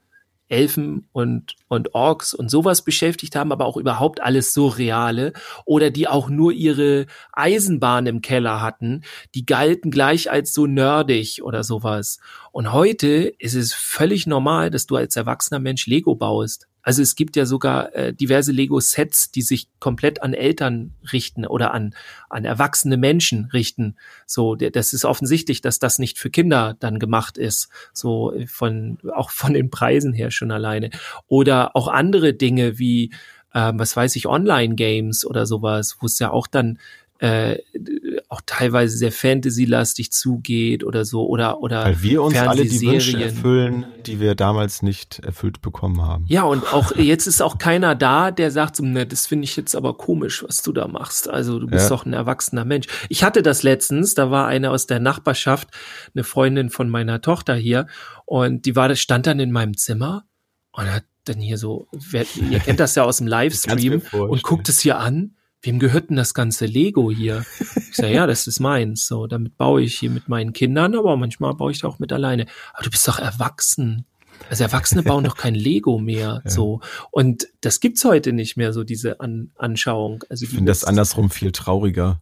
Elfen 0.52 1.08
und, 1.12 1.56
und 1.68 1.94
Orks 1.94 2.34
und 2.34 2.50
sowas 2.50 2.82
beschäftigt 2.82 3.34
haben, 3.34 3.52
aber 3.52 3.64
auch 3.64 3.78
überhaupt 3.78 4.20
alles 4.20 4.52
Surreale 4.52 5.32
oder 5.64 5.90
die 5.90 6.06
auch 6.06 6.28
nur 6.28 6.52
ihre 6.52 7.06
Eisenbahn 7.32 8.06
im 8.06 8.20
Keller 8.20 8.60
hatten, 8.60 9.02
die 9.34 9.46
galten 9.46 9.90
gleich 9.90 10.30
als 10.30 10.52
so 10.52 10.66
nerdig 10.66 11.42
oder 11.42 11.64
sowas. 11.64 12.18
Und 12.52 12.72
heute 12.72 13.32
ist 13.38 13.54
es 13.54 13.72
völlig 13.72 14.26
normal, 14.26 14.70
dass 14.70 14.86
du 14.86 14.96
als 14.96 15.16
erwachsener 15.16 15.58
Mensch 15.58 15.86
Lego 15.86 16.14
baust. 16.14 16.68
Also 16.82 17.02
es 17.02 17.14
gibt 17.14 17.36
ja 17.36 17.46
sogar 17.46 17.94
äh, 17.94 18.12
diverse 18.12 18.52
Lego-Sets, 18.52 19.30
die 19.30 19.42
sich 19.42 19.68
komplett 19.78 20.22
an 20.22 20.34
Eltern 20.34 20.94
richten 21.12 21.46
oder 21.46 21.72
an, 21.72 21.94
an 22.28 22.44
erwachsene 22.44 22.96
Menschen 22.96 23.46
richten. 23.52 23.96
So, 24.26 24.56
das 24.56 24.92
ist 24.92 25.04
offensichtlich, 25.04 25.60
dass 25.60 25.78
das 25.78 25.98
nicht 25.98 26.18
für 26.18 26.30
Kinder 26.30 26.76
dann 26.80 26.98
gemacht 26.98 27.38
ist. 27.38 27.68
So 27.92 28.34
von, 28.46 28.98
auch 29.14 29.30
von 29.30 29.54
den 29.54 29.70
Preisen 29.70 30.12
her 30.12 30.30
schon 30.30 30.50
alleine. 30.50 30.90
Oder 31.28 31.76
auch 31.76 31.88
andere 31.88 32.34
Dinge 32.34 32.78
wie, 32.78 33.12
äh, 33.52 33.72
was 33.74 33.96
weiß 33.96 34.16
ich, 34.16 34.26
Online-Games 34.26 35.24
oder 35.24 35.46
sowas, 35.46 35.98
wo 36.00 36.06
es 36.06 36.18
ja 36.18 36.30
auch 36.30 36.46
dann 36.46 36.78
äh, 37.22 37.58
auch 38.28 38.40
teilweise 38.44 38.96
sehr 38.96 39.12
Fantasy-lastig 39.12 40.10
zugeht 40.10 40.82
oder 40.82 41.04
so 41.04 41.24
oder 41.28 41.60
oder 41.60 41.84
weil 41.84 42.02
wir 42.02 42.20
uns 42.20 42.36
alle 42.36 42.64
die 42.64 42.80
Wünsche 42.80 43.22
erfüllen, 43.22 43.86
die 44.06 44.18
wir 44.18 44.34
damals 44.34 44.82
nicht 44.82 45.20
erfüllt 45.20 45.62
bekommen 45.62 46.02
haben. 46.02 46.24
Ja 46.26 46.42
und 46.42 46.64
auch 46.74 46.96
jetzt 46.96 47.28
ist 47.28 47.40
auch 47.40 47.58
keiner 47.58 47.94
da, 47.94 48.32
der 48.32 48.50
sagt 48.50 48.74
so, 48.74 48.84
ne, 48.84 49.06
das 49.06 49.28
finde 49.28 49.44
ich 49.44 49.54
jetzt 49.54 49.76
aber 49.76 49.96
komisch, 49.96 50.42
was 50.42 50.62
du 50.62 50.72
da 50.72 50.88
machst. 50.88 51.30
Also 51.30 51.60
du 51.60 51.68
bist 51.68 51.84
ja. 51.84 51.88
doch 51.90 52.04
ein 52.04 52.12
erwachsener 52.12 52.64
Mensch. 52.64 52.88
Ich 53.08 53.22
hatte 53.22 53.44
das 53.44 53.62
letztens, 53.62 54.14
da 54.14 54.32
war 54.32 54.48
eine 54.48 54.72
aus 54.72 54.88
der 54.88 54.98
Nachbarschaft, 54.98 55.68
eine 56.16 56.24
Freundin 56.24 56.70
von 56.70 56.90
meiner 56.90 57.20
Tochter 57.20 57.54
hier 57.54 57.86
und 58.24 58.66
die 58.66 58.74
war 58.74 58.92
stand 58.96 59.28
dann 59.28 59.38
in 59.38 59.52
meinem 59.52 59.76
Zimmer 59.76 60.24
und 60.72 60.92
hat 60.92 61.04
dann 61.26 61.38
hier 61.38 61.56
so, 61.56 61.86
wer, 61.92 62.26
ihr 62.50 62.58
kennt 62.58 62.80
das 62.80 62.96
ja 62.96 63.04
aus 63.04 63.18
dem 63.18 63.26
Livestream 63.28 64.02
und 64.10 64.42
guckt 64.42 64.68
es 64.68 64.80
hier 64.80 64.98
an 64.98 65.36
wem 65.62 65.78
gehört 65.78 66.10
denn 66.10 66.16
das 66.16 66.34
ganze 66.34 66.66
Lego 66.66 67.10
hier? 67.10 67.44
Ich 67.90 67.96
sage, 67.96 68.12
ja, 68.12 68.26
das 68.26 68.46
ist 68.46 68.60
meins. 68.60 69.06
So, 69.06 69.26
damit 69.26 69.56
baue 69.56 69.82
ich 69.82 69.98
hier 69.98 70.10
mit 70.10 70.28
meinen 70.28 70.52
Kindern, 70.52 70.94
aber 70.94 71.16
manchmal 71.16 71.54
baue 71.54 71.72
ich 71.72 71.80
da 71.80 71.88
auch 71.88 71.98
mit 71.98 72.12
alleine. 72.12 72.46
Aber 72.74 72.84
du 72.84 72.90
bist 72.90 73.06
doch 73.08 73.18
erwachsen. 73.18 74.04
Also 74.50 74.64
Erwachsene 74.64 75.02
bauen 75.02 75.24
doch 75.24 75.36
kein 75.36 75.54
Lego 75.54 75.98
mehr. 75.98 76.42
Ja. 76.44 76.50
So. 76.50 76.80
Und 77.10 77.48
das 77.60 77.80
gibt's 77.80 78.04
heute 78.04 78.32
nicht 78.32 78.56
mehr, 78.56 78.72
so 78.72 78.84
diese 78.84 79.20
An 79.20 79.50
Anschauung. 79.56 80.24
Also 80.28 80.44
ich 80.44 80.50
finde 80.50 80.70
das 80.70 80.84
andersrum 80.84 81.30
viel 81.30 81.52
trauriger. 81.52 82.20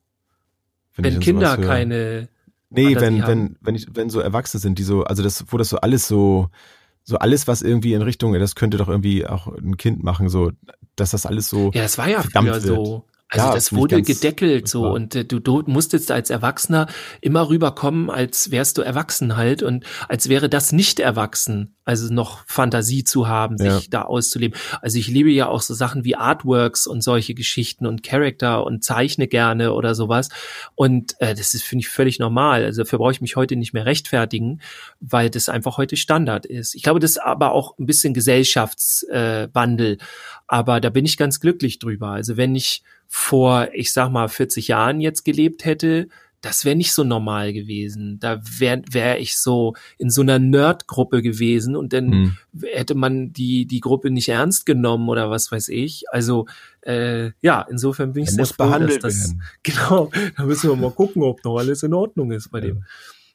Wenn, 0.94 1.04
wenn 1.04 1.20
Kinder 1.20 1.56
keine. 1.56 2.28
Nee, 2.68 2.96
wenn, 2.96 3.26
wenn, 3.26 3.56
wenn 3.60 3.74
ich, 3.74 3.86
wenn 3.94 4.10
so 4.10 4.20
Erwachsene 4.20 4.60
sind, 4.60 4.78
die 4.78 4.82
so, 4.82 5.04
also 5.04 5.22
das, 5.22 5.44
wo 5.48 5.56
das 5.56 5.70
so 5.70 5.78
alles 5.78 6.06
so, 6.06 6.50
so 7.02 7.16
alles, 7.18 7.48
was 7.48 7.62
irgendwie 7.62 7.94
in 7.94 8.02
Richtung, 8.02 8.32
das 8.34 8.54
könnte 8.54 8.76
doch 8.76 8.88
irgendwie 8.88 9.26
auch 9.26 9.48
ein 9.48 9.76
Kind 9.76 10.04
machen, 10.04 10.28
so, 10.28 10.52
dass 10.94 11.10
das 11.10 11.26
alles 11.26 11.48
so. 11.48 11.70
Ja, 11.72 11.82
das 11.82 11.98
war 11.98 12.08
ja 12.08 12.22
früher 12.22 12.52
wird. 12.52 12.62
so. 12.62 13.04
Also 13.32 13.46
ja, 13.46 13.54
das 13.54 13.72
wurde 13.72 14.02
gedeckelt 14.02 14.66
so 14.66 14.88
und 14.88 15.14
äh, 15.14 15.24
du, 15.24 15.38
du 15.38 15.62
musstest 15.66 16.10
als 16.10 16.30
Erwachsener 16.30 16.88
immer 17.20 17.48
rüberkommen, 17.48 18.10
als 18.10 18.50
wärst 18.50 18.76
du 18.76 18.82
erwachsen 18.82 19.36
halt 19.36 19.62
und 19.62 19.84
als 20.08 20.28
wäre 20.28 20.48
das 20.48 20.72
nicht 20.72 20.98
erwachsen, 20.98 21.76
also 21.84 22.12
noch 22.12 22.44
Fantasie 22.46 23.04
zu 23.04 23.28
haben, 23.28 23.56
sich 23.56 23.68
ja. 23.68 23.80
da 23.88 24.02
auszuleben. 24.02 24.58
Also 24.82 24.98
ich 24.98 25.06
liebe 25.06 25.30
ja 25.30 25.46
auch 25.46 25.62
so 25.62 25.74
Sachen 25.74 26.04
wie 26.04 26.16
Artworks 26.16 26.88
und 26.88 27.02
solche 27.02 27.34
Geschichten 27.34 27.86
und 27.86 28.02
Charakter 28.02 28.64
und 28.64 28.82
zeichne 28.82 29.28
gerne 29.28 29.74
oder 29.74 29.94
sowas 29.94 30.28
und 30.74 31.14
äh, 31.20 31.36
das 31.36 31.54
ist 31.54 31.62
finde 31.62 31.82
ich 31.82 31.88
völlig 31.88 32.18
normal. 32.18 32.64
Also 32.64 32.82
dafür 32.82 32.98
brauche 32.98 33.12
ich 33.12 33.20
mich 33.20 33.36
heute 33.36 33.54
nicht 33.54 33.72
mehr 33.72 33.86
rechtfertigen, 33.86 34.60
weil 34.98 35.30
das 35.30 35.48
einfach 35.48 35.78
heute 35.78 35.96
Standard 35.96 36.46
ist. 36.46 36.74
Ich 36.74 36.82
glaube, 36.82 36.98
das 36.98 37.12
ist 37.12 37.18
aber 37.18 37.52
auch 37.52 37.78
ein 37.78 37.86
bisschen 37.86 38.12
Gesellschaftswandel, 38.12 39.92
äh, 39.92 39.98
aber 40.48 40.80
da 40.80 40.90
bin 40.90 41.04
ich 41.04 41.16
ganz 41.16 41.38
glücklich 41.38 41.78
drüber. 41.78 42.08
Also 42.08 42.36
wenn 42.36 42.56
ich 42.56 42.82
vor, 43.12 43.70
ich 43.72 43.92
sag 43.92 44.10
mal, 44.10 44.28
40 44.28 44.68
Jahren 44.68 45.00
jetzt 45.00 45.24
gelebt 45.24 45.64
hätte, 45.64 46.06
das 46.42 46.64
wäre 46.64 46.76
nicht 46.76 46.92
so 46.94 47.02
normal 47.02 47.52
gewesen. 47.52 48.18
Da 48.20 48.40
wäre 48.58 48.82
wär 48.88 49.20
ich 49.20 49.36
so 49.36 49.74
in 49.98 50.10
so 50.10 50.22
einer 50.22 50.38
Nerd-Gruppe 50.38 51.20
gewesen 51.20 51.74
und 51.74 51.92
dann 51.92 52.12
hm. 52.12 52.36
hätte 52.62 52.94
man 52.94 53.32
die, 53.32 53.66
die 53.66 53.80
Gruppe 53.80 54.10
nicht 54.10 54.28
ernst 54.28 54.64
genommen 54.64 55.08
oder 55.08 55.28
was 55.28 55.50
weiß 55.50 55.68
ich. 55.68 56.04
Also 56.12 56.46
äh, 56.82 57.32
ja, 57.42 57.66
insofern 57.68 58.12
bin 58.12 58.22
ich 58.22 58.30
sehr 58.30 58.46
froh, 58.46 58.78
dass 58.78 59.00
das, 59.00 59.30
werden. 59.30 59.42
genau, 59.64 60.10
da 60.36 60.44
müssen 60.44 60.70
wir 60.70 60.76
mal 60.76 60.92
gucken, 60.92 61.24
ob 61.24 61.44
noch 61.44 61.58
alles 61.58 61.82
in 61.82 61.92
Ordnung 61.92 62.30
ist 62.30 62.52
bei 62.52 62.60
ja. 62.60 62.66
dem. 62.66 62.84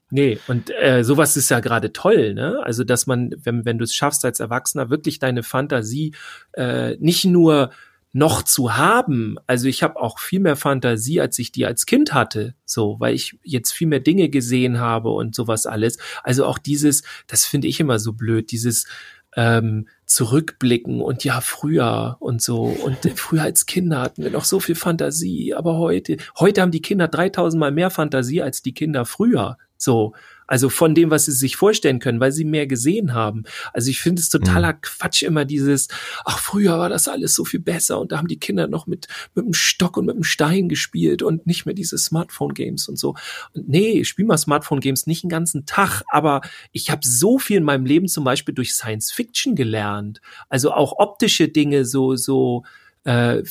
Nee, 0.10 0.40
und 0.48 0.72
äh, 0.80 1.04
sowas 1.04 1.36
ist 1.36 1.50
ja 1.50 1.60
gerade 1.60 1.92
toll, 1.92 2.34
ne? 2.34 2.62
Also, 2.64 2.84
dass 2.84 3.08
man, 3.08 3.32
wenn, 3.44 3.66
wenn 3.66 3.78
du 3.78 3.84
es 3.84 3.94
schaffst 3.94 4.24
als 4.24 4.40
Erwachsener, 4.40 4.90
wirklich 4.90 5.20
deine 5.20 5.44
Fantasie 5.44 6.14
äh, 6.54 6.96
nicht 6.98 7.26
nur 7.26 7.72
noch 8.16 8.44
zu 8.44 8.78
haben. 8.78 9.36
Also 9.46 9.68
ich 9.68 9.84
habe 9.84 10.00
auch 10.00 10.20
viel 10.20 10.40
mehr 10.40 10.56
Fantasie, 10.56 11.20
als 11.20 11.38
ich 11.38 11.52
die 11.52 11.66
als 11.66 11.86
Kind 11.86 12.14
hatte, 12.14 12.56
so, 12.64 12.96
weil 12.98 13.14
ich 13.14 13.38
jetzt 13.44 13.74
viel 13.74 13.88
mehr 13.88 14.00
Dinge 14.00 14.30
gesehen 14.30 14.80
habe 14.80 15.10
und 15.10 15.36
sowas 15.36 15.66
alles. 15.66 15.98
Also 16.24 16.46
auch 16.46 16.58
dieses, 16.58 17.04
das 17.28 17.44
finde 17.44 17.68
ich 17.68 17.82
immer 17.82 18.00
so 18.00 18.14
blöd, 18.14 18.52
dieses 18.52 18.88
ähm, 19.36 19.90
zurückblicken 20.06 21.02
und 21.02 21.26
ja, 21.26 21.42
früher 21.42 22.16
und 22.22 22.42
so. 22.42 22.64
Und 22.64 23.00
früher 23.18 23.42
als 23.42 23.66
Kinder 23.66 24.00
hatten 24.00 24.24
wir 24.24 24.32
noch 24.32 24.46
so 24.46 24.62
viel 24.62 24.76
Fantasie, 24.76 25.54
aber 25.54 25.78
heute, 25.78 26.16
heute 26.40 26.62
haben 26.62 26.72
die 26.72 26.82
Kinder 26.82 27.10
3000 27.10 27.60
mal 27.60 27.74
mehr 27.74 27.90
Fantasie 27.90 28.42
als 28.42 28.62
die 28.62 28.74
Kinder 28.74 29.04
früher. 29.04 29.58
So, 29.78 30.14
also 30.48 30.70
von 30.70 30.94
dem, 30.94 31.10
was 31.10 31.26
sie 31.26 31.32
sich 31.32 31.56
vorstellen 31.56 32.00
können, 32.00 32.20
weil 32.20 32.32
sie 32.32 32.46
mehr 32.46 32.68
gesehen 32.68 33.14
haben. 33.14 33.44
Also 33.74 33.90
ich 33.90 34.00
finde 34.00 34.20
es 34.20 34.30
totaler 34.30 34.74
mhm. 34.74 34.82
Quatsch 34.82 35.24
immer 35.24 35.46
dieses, 35.46 35.88
ach, 36.24 36.40
früher 36.40 36.78
war 36.78 36.90
das 36.90 37.08
alles 37.08 37.34
so 37.34 37.46
viel 37.46 37.60
besser 37.60 38.00
und 38.00 38.12
da 38.12 38.18
haben 38.18 38.28
die 38.28 38.40
Kinder 38.40 38.68
noch 38.68 38.86
mit, 38.88 39.08
mit 39.34 39.46
dem 39.46 39.54
Stock 39.54 39.98
und 39.98 40.06
mit 40.06 40.16
dem 40.16 40.24
Stein 40.24 40.70
gespielt 40.70 41.24
und 41.24 41.48
nicht 41.48 41.66
mehr 41.66 41.74
diese 41.74 41.98
Smartphone-Games 41.98 42.88
und 42.88 42.98
so. 42.98 43.16
Und 43.54 43.68
nee, 43.68 44.00
ich 44.02 44.10
spiele 44.10 44.28
mal 44.28 44.38
Smartphone-Games 44.38 45.08
nicht 45.08 45.24
einen 45.24 45.30
ganzen 45.30 45.66
Tag, 45.66 46.04
aber 46.10 46.42
ich 46.72 46.92
habe 46.92 47.02
so 47.04 47.40
viel 47.40 47.58
in 47.58 47.64
meinem 47.64 47.86
Leben 47.86 48.08
zum 48.08 48.24
Beispiel 48.24 48.54
durch 48.54 48.74
Science 48.74 49.12
Fiction 49.12 49.56
gelernt. 49.56 50.22
Also 50.50 50.72
auch 50.72 50.94
optische 50.98 51.48
Dinge, 51.48 51.86
so, 51.86 52.16
so, 52.16 52.64
äh, 53.06 53.44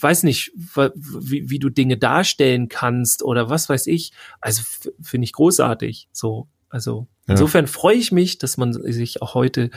weiß 0.00 0.22
nicht, 0.22 0.52
wie, 0.54 1.50
wie 1.50 1.58
du 1.58 1.68
Dinge 1.68 1.98
darstellen 1.98 2.68
kannst 2.68 3.22
oder 3.22 3.50
was 3.50 3.68
weiß 3.68 3.86
ich. 3.88 4.12
Also 4.40 4.62
finde 5.02 5.24
ich 5.24 5.32
großartig. 5.32 6.08
So, 6.12 6.48
also 6.70 7.08
ja. 7.26 7.32
insofern 7.32 7.66
freue 7.66 7.96
ich 7.96 8.12
mich, 8.12 8.38
dass 8.38 8.56
man 8.56 8.72
sich 8.72 9.20
auch 9.20 9.34
heute 9.34 9.70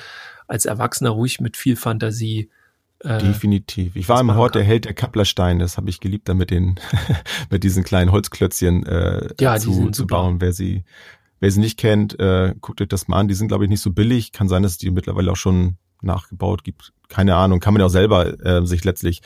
als 0.47 0.65
Erwachsener 0.65 1.09
ruhig 1.09 1.41
mit 1.41 1.57
viel 1.57 1.75
Fantasie 1.75 2.49
äh, 2.99 3.19
Definitiv. 3.19 3.95
Ich 3.95 4.09
war 4.09 4.19
im 4.19 4.33
Hort 4.33 4.55
der 4.55 4.63
Held 4.63 4.85
der 4.85 4.93
Kapplerstein, 4.93 5.59
das 5.59 5.77
habe 5.77 5.89
ich 5.89 5.99
geliebt, 5.99 6.27
da 6.27 6.33
mit 6.33 6.49
den 6.49 6.79
mit 7.51 7.63
diesen 7.63 7.83
kleinen 7.83 8.11
Holzklötzchen 8.11 8.85
äh, 8.87 9.29
ja, 9.39 9.57
zu, 9.59 9.91
zu 9.91 10.07
bauen. 10.07 10.41
Wer 10.41 10.51
sie, 10.51 10.83
wer 11.39 11.51
sie 11.51 11.59
nicht 11.59 11.77
kennt, 11.77 12.19
äh, 12.19 12.55
guckt 12.59 12.81
euch 12.81 12.87
das 12.87 13.07
mal 13.07 13.19
an. 13.19 13.27
Die 13.27 13.35
sind, 13.35 13.49
glaube 13.49 13.65
ich, 13.65 13.69
nicht 13.69 13.81
so 13.81 13.91
billig. 13.91 14.31
Kann 14.31 14.49
sein, 14.49 14.63
dass 14.63 14.79
die 14.79 14.89
mittlerweile 14.89 15.31
auch 15.31 15.37
schon 15.37 15.77
nachgebaut 16.01 16.63
gibt. 16.63 16.93
Keine 17.09 17.35
Ahnung, 17.35 17.59
kann 17.59 17.73
man 17.73 17.81
ja 17.81 17.87
auch 17.87 17.91
selber 17.91 18.43
äh, 18.45 18.65
sich 18.65 18.83
letztlich 18.83 19.21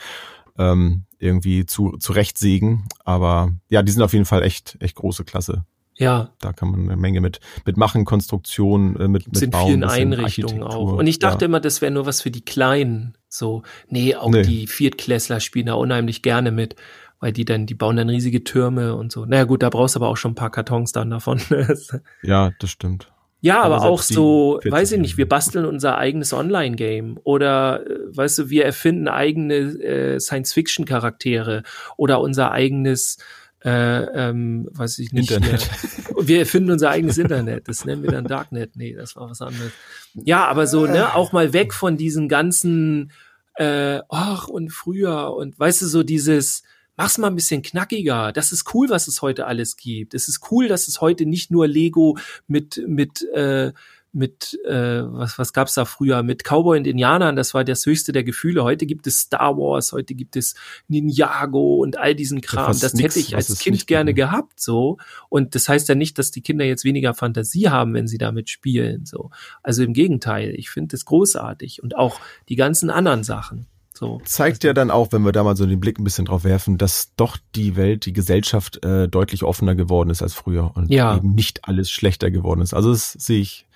ähm, 0.58 1.04
irgendwie 1.18 1.66
zu 1.66 1.96
zurechtsägen. 1.98 2.84
Aber 3.04 3.52
ja, 3.68 3.82
die 3.82 3.92
sind 3.92 4.02
auf 4.02 4.12
jeden 4.12 4.24
Fall 4.24 4.42
echt 4.42 4.76
echt 4.80 4.96
große 4.96 5.24
Klasse. 5.24 5.64
Ja. 5.98 6.30
Da 6.40 6.52
kann 6.52 6.70
man 6.70 6.88
eine 6.88 6.96
Menge 6.96 7.20
mit, 7.20 7.40
mit 7.64 7.76
machen, 7.76 8.04
Konstruktion, 8.04 8.96
äh, 8.96 9.08
mit, 9.08 9.26
mit 9.32 9.42
in 9.42 9.50
Bauen, 9.50 9.66
vielen 9.66 9.84
Einrichtungen 9.84 10.62
auch. 10.62 10.94
Und 10.94 11.06
ich 11.06 11.18
dachte 11.18 11.44
ja. 11.44 11.46
immer, 11.46 11.60
das 11.60 11.82
wäre 11.82 11.92
nur 11.92 12.06
was 12.06 12.22
für 12.22 12.30
die 12.30 12.44
Kleinen. 12.44 13.16
So, 13.28 13.62
nee, 13.88 14.14
auch 14.14 14.30
nee. 14.30 14.42
die 14.42 14.66
Viertklässler 14.66 15.40
spielen 15.40 15.66
da 15.66 15.74
unheimlich 15.74 16.22
gerne 16.22 16.50
mit, 16.50 16.76
weil 17.20 17.32
die 17.32 17.44
dann, 17.44 17.66
die 17.66 17.74
bauen 17.74 17.96
dann 17.96 18.08
riesige 18.08 18.42
Türme 18.42 18.94
und 18.96 19.12
so. 19.12 19.26
Naja, 19.26 19.44
gut, 19.44 19.62
da 19.62 19.70
brauchst 19.70 19.94
du 19.94 20.00
aber 20.00 20.08
auch 20.08 20.16
schon 20.16 20.32
ein 20.32 20.36
paar 20.36 20.50
Kartons 20.50 20.92
dann 20.92 21.10
davon. 21.10 21.40
ja, 22.22 22.50
das 22.58 22.70
stimmt. 22.70 23.12
Ja, 23.42 23.60
aber, 23.62 23.78
aber 23.78 23.86
auch 23.86 24.02
so, 24.02 24.60
weiß 24.64 24.92
ich 24.92 25.00
nicht, 25.00 25.16
wir 25.16 25.28
basteln 25.28 25.66
unser 25.66 25.98
eigenes 25.98 26.32
Online-Game 26.32 27.18
oder, 27.24 27.84
äh, 27.84 28.16
weißt 28.16 28.38
du, 28.38 28.50
wir 28.50 28.64
erfinden 28.64 29.08
eigene 29.08 29.54
äh, 29.54 30.20
Science-Fiction-Charaktere 30.20 31.64
oder 31.96 32.20
unser 32.20 32.52
eigenes 32.52 33.18
äh, 33.64 33.70
ähm, 33.70 34.68
weiß 34.70 34.98
ich 35.00 35.12
nicht. 35.12 35.30
Internet. 35.30 35.62
Hier. 35.62 36.28
Wir 36.28 36.38
erfinden 36.40 36.72
unser 36.72 36.90
eigenes 36.90 37.18
Internet. 37.18 37.68
Das 37.68 37.84
nennen 37.84 38.02
wir 38.02 38.10
dann 38.10 38.24
Darknet. 38.24 38.76
Nee, 38.76 38.94
das 38.94 39.16
war 39.16 39.30
was 39.30 39.40
anderes. 39.40 39.72
Ja, 40.14 40.46
aber 40.46 40.66
so, 40.66 40.86
ne, 40.86 41.14
auch 41.14 41.32
mal 41.32 41.52
weg 41.52 41.74
von 41.74 41.96
diesen 41.96 42.28
ganzen, 42.28 43.12
äh, 43.56 44.00
ach, 44.08 44.46
und 44.46 44.70
früher 44.70 45.34
und 45.34 45.58
weißt 45.58 45.82
du, 45.82 45.86
so 45.86 46.02
dieses, 46.02 46.62
mach's 46.96 47.18
mal 47.18 47.28
ein 47.28 47.34
bisschen 47.34 47.62
knackiger. 47.62 48.32
Das 48.32 48.52
ist 48.52 48.74
cool, 48.74 48.90
was 48.90 49.08
es 49.08 49.22
heute 49.22 49.46
alles 49.46 49.76
gibt. 49.76 50.14
Es 50.14 50.28
ist 50.28 50.50
cool, 50.50 50.68
dass 50.68 50.88
es 50.88 51.00
heute 51.00 51.26
nicht 51.26 51.50
nur 51.50 51.66
Lego 51.66 52.18
mit, 52.46 52.82
mit, 52.86 53.22
äh, 53.34 53.72
mit 54.12 54.58
äh, 54.66 55.02
was 55.02 55.38
was 55.38 55.52
gab's 55.52 55.74
da 55.74 55.86
früher 55.86 56.22
mit 56.22 56.44
Cowboy 56.44 56.78
und 56.78 56.86
Indianern, 56.86 57.34
das 57.34 57.54
war 57.54 57.64
das 57.64 57.86
höchste 57.86 58.12
der 58.12 58.24
Gefühle. 58.24 58.62
Heute 58.62 58.84
gibt 58.84 59.06
es 59.06 59.20
Star 59.20 59.56
Wars, 59.56 59.92
heute 59.92 60.14
gibt 60.14 60.36
es 60.36 60.54
Ninjago 60.88 61.76
und 61.76 61.96
all 61.96 62.14
diesen 62.14 62.42
Kram. 62.42 62.78
das 62.78 62.92
nix, 62.92 63.16
hätte 63.16 63.20
ich 63.20 63.34
als 63.34 63.58
Kind 63.58 63.86
gerne 63.86 64.12
gibt. 64.12 64.28
gehabt 64.28 64.60
so 64.60 64.98
und 65.30 65.54
das 65.54 65.68
heißt 65.68 65.88
ja 65.88 65.94
nicht, 65.94 66.18
dass 66.18 66.30
die 66.30 66.42
Kinder 66.42 66.64
jetzt 66.64 66.84
weniger 66.84 67.14
Fantasie 67.14 67.70
haben, 67.70 67.94
wenn 67.94 68.06
sie 68.06 68.18
damit 68.18 68.50
spielen 68.50 69.06
so. 69.06 69.30
Also 69.62 69.82
im 69.82 69.94
Gegenteil, 69.94 70.54
ich 70.56 70.68
finde 70.68 70.94
es 70.94 71.06
großartig 71.06 71.82
und 71.82 71.96
auch 71.96 72.20
die 72.50 72.56
ganzen 72.56 72.90
anderen 72.90 73.24
Sachen. 73.24 73.66
So. 73.94 74.20
Zeigt 74.24 74.64
ja 74.64 74.72
dann 74.72 74.90
auch, 74.90 75.12
wenn 75.12 75.22
wir 75.24 75.32
da 75.32 75.44
mal 75.44 75.56
so 75.56 75.66
den 75.66 75.78
Blick 75.80 75.98
ein 75.98 76.04
bisschen 76.04 76.24
drauf 76.24 76.44
werfen, 76.44 76.78
dass 76.78 77.12
doch 77.16 77.36
die 77.54 77.76
Welt, 77.76 78.06
die 78.06 78.12
Gesellschaft 78.12 78.84
äh, 78.84 79.06
deutlich 79.08 79.44
offener 79.44 79.74
geworden 79.74 80.10
ist 80.10 80.22
als 80.22 80.34
früher 80.34 80.72
und 80.74 80.90
Ja. 80.90 81.16
eben 81.16 81.34
nicht 81.34 81.66
alles 81.68 81.90
schlechter 81.90 82.30
geworden 82.30 82.60
ist. 82.62 82.74
Also 82.74 82.90
das 82.90 83.12
sehe 83.12 83.40
ich, 83.40 83.66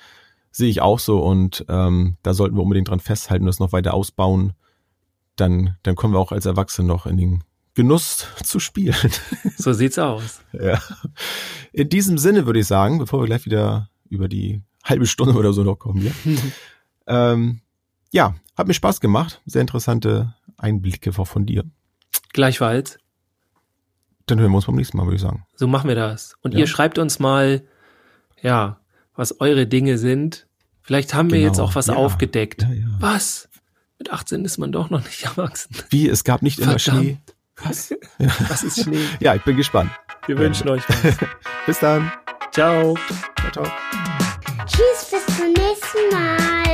sehe 0.51 0.69
ich 0.71 0.81
auch 0.81 0.99
so 0.99 1.21
und 1.23 1.65
ähm, 1.69 2.17
da 2.23 2.33
sollten 2.35 2.57
wir 2.57 2.63
unbedingt 2.63 2.89
dran 2.89 3.01
festhalten 3.01 3.45
und 3.45 3.49
das 3.49 3.59
noch 3.61 3.73
weiter 3.73 3.95
ausbauen. 3.95 4.55
Dann, 5.37 5.77
dann 5.83 5.97
kommen 5.97 6.15
wir 6.15 6.19
auch 6.19 6.33
als 6.33 6.47
Erwachsene 6.47 6.89
noch 6.89 7.05
in 7.07 7.19
den 7.19 7.45
Genuss 7.75 8.27
zu 8.43 8.59
spielen. 8.59 8.97
So 9.59 9.73
sieht's 9.75 9.99
aus. 9.99 10.41
ja. 10.53 10.81
In 11.73 11.89
diesem 11.91 12.17
Sinne 12.19 12.47
würde 12.47 12.61
ich 12.61 12.67
sagen, 12.67 12.99
bevor 12.99 13.21
wir 13.21 13.27
gleich 13.27 13.45
wieder 13.45 13.91
über 14.09 14.29
die 14.29 14.63
halbe 14.83 15.07
Stunde 15.07 15.35
oder 15.35 15.53
so 15.53 15.63
noch 15.63 15.77
kommen, 15.77 16.03
ja. 16.07 16.13
ähm, 17.33 17.61
ja, 18.17 18.35
hat 18.57 18.67
mir 18.67 18.75
Spaß 18.75 19.01
gemacht. 19.01 19.41
Sehr 19.47 19.61
interessante 19.61 20.35
Einblicke 20.57 21.13
von 21.13 21.45
dir. 21.47 21.65
Gleichfalls. 22.33 22.99
Dann 24.27 24.41
hören 24.41 24.51
wir 24.51 24.57
uns 24.57 24.67
beim 24.67 24.75
nächsten 24.75 24.97
Mal, 24.97 25.05
würde 25.05 25.17
ich 25.17 25.23
sagen. 25.23 25.47
So 25.55 25.67
machen 25.69 25.89
wir 25.89 25.95
das. 25.95 26.35
Und 26.43 26.53
Ja. 26.55 26.61
ihr 26.61 26.67
schreibt 26.67 26.99
uns 26.99 27.19
mal, 27.19 27.63
ja, 28.43 28.81
was 29.15 29.41
eure 29.41 29.67
Dinge 29.67 29.99
sind. 29.99 30.47
Vielleicht 30.83 31.15
haben 31.15 31.31
wir 31.31 31.39
Genau. 31.39 31.51
jetzt 31.51 31.61
auch 31.61 31.75
was 31.75 31.87
Ja. 31.89 31.95
aufgedeckt. 31.95 32.63
Ja, 32.63 32.73
ja. 32.73 32.87
Was? 32.99 33.49
Mit 33.99 34.11
18 34.11 34.45
ist 34.45 34.59
man 34.59 34.73
doch 34.73 34.91
noch 34.91 35.05
nicht 35.05 35.23
erwachsen. 35.25 35.77
Wie, 35.91 36.09
es 36.09 36.25
gab 36.25 36.43
nicht 36.43 36.59
immer 36.59 36.79
Verdammt. 36.79 37.05
Schnee. 37.05 37.19
Was? 37.63 37.95
Was 38.49 38.63
ist 38.65 38.83
Schnee? 38.83 39.01
Ja, 39.21 39.35
ich 39.35 39.43
bin 39.43 39.57
gespannt. 39.57 39.91
Wir 40.27 40.37
wünschen 40.39 40.69
euch 40.69 40.83
was. 40.89 41.17
Bis 41.67 41.79
dann. 41.81 42.11
Ciao. 42.51 42.97
Ciao, 43.39 43.51
ciao. 43.53 43.67
Tschüss, 44.67 45.11
bis 45.11 45.37
zum 45.37 45.53
nächsten 45.53 46.11
Mal. 46.13 46.66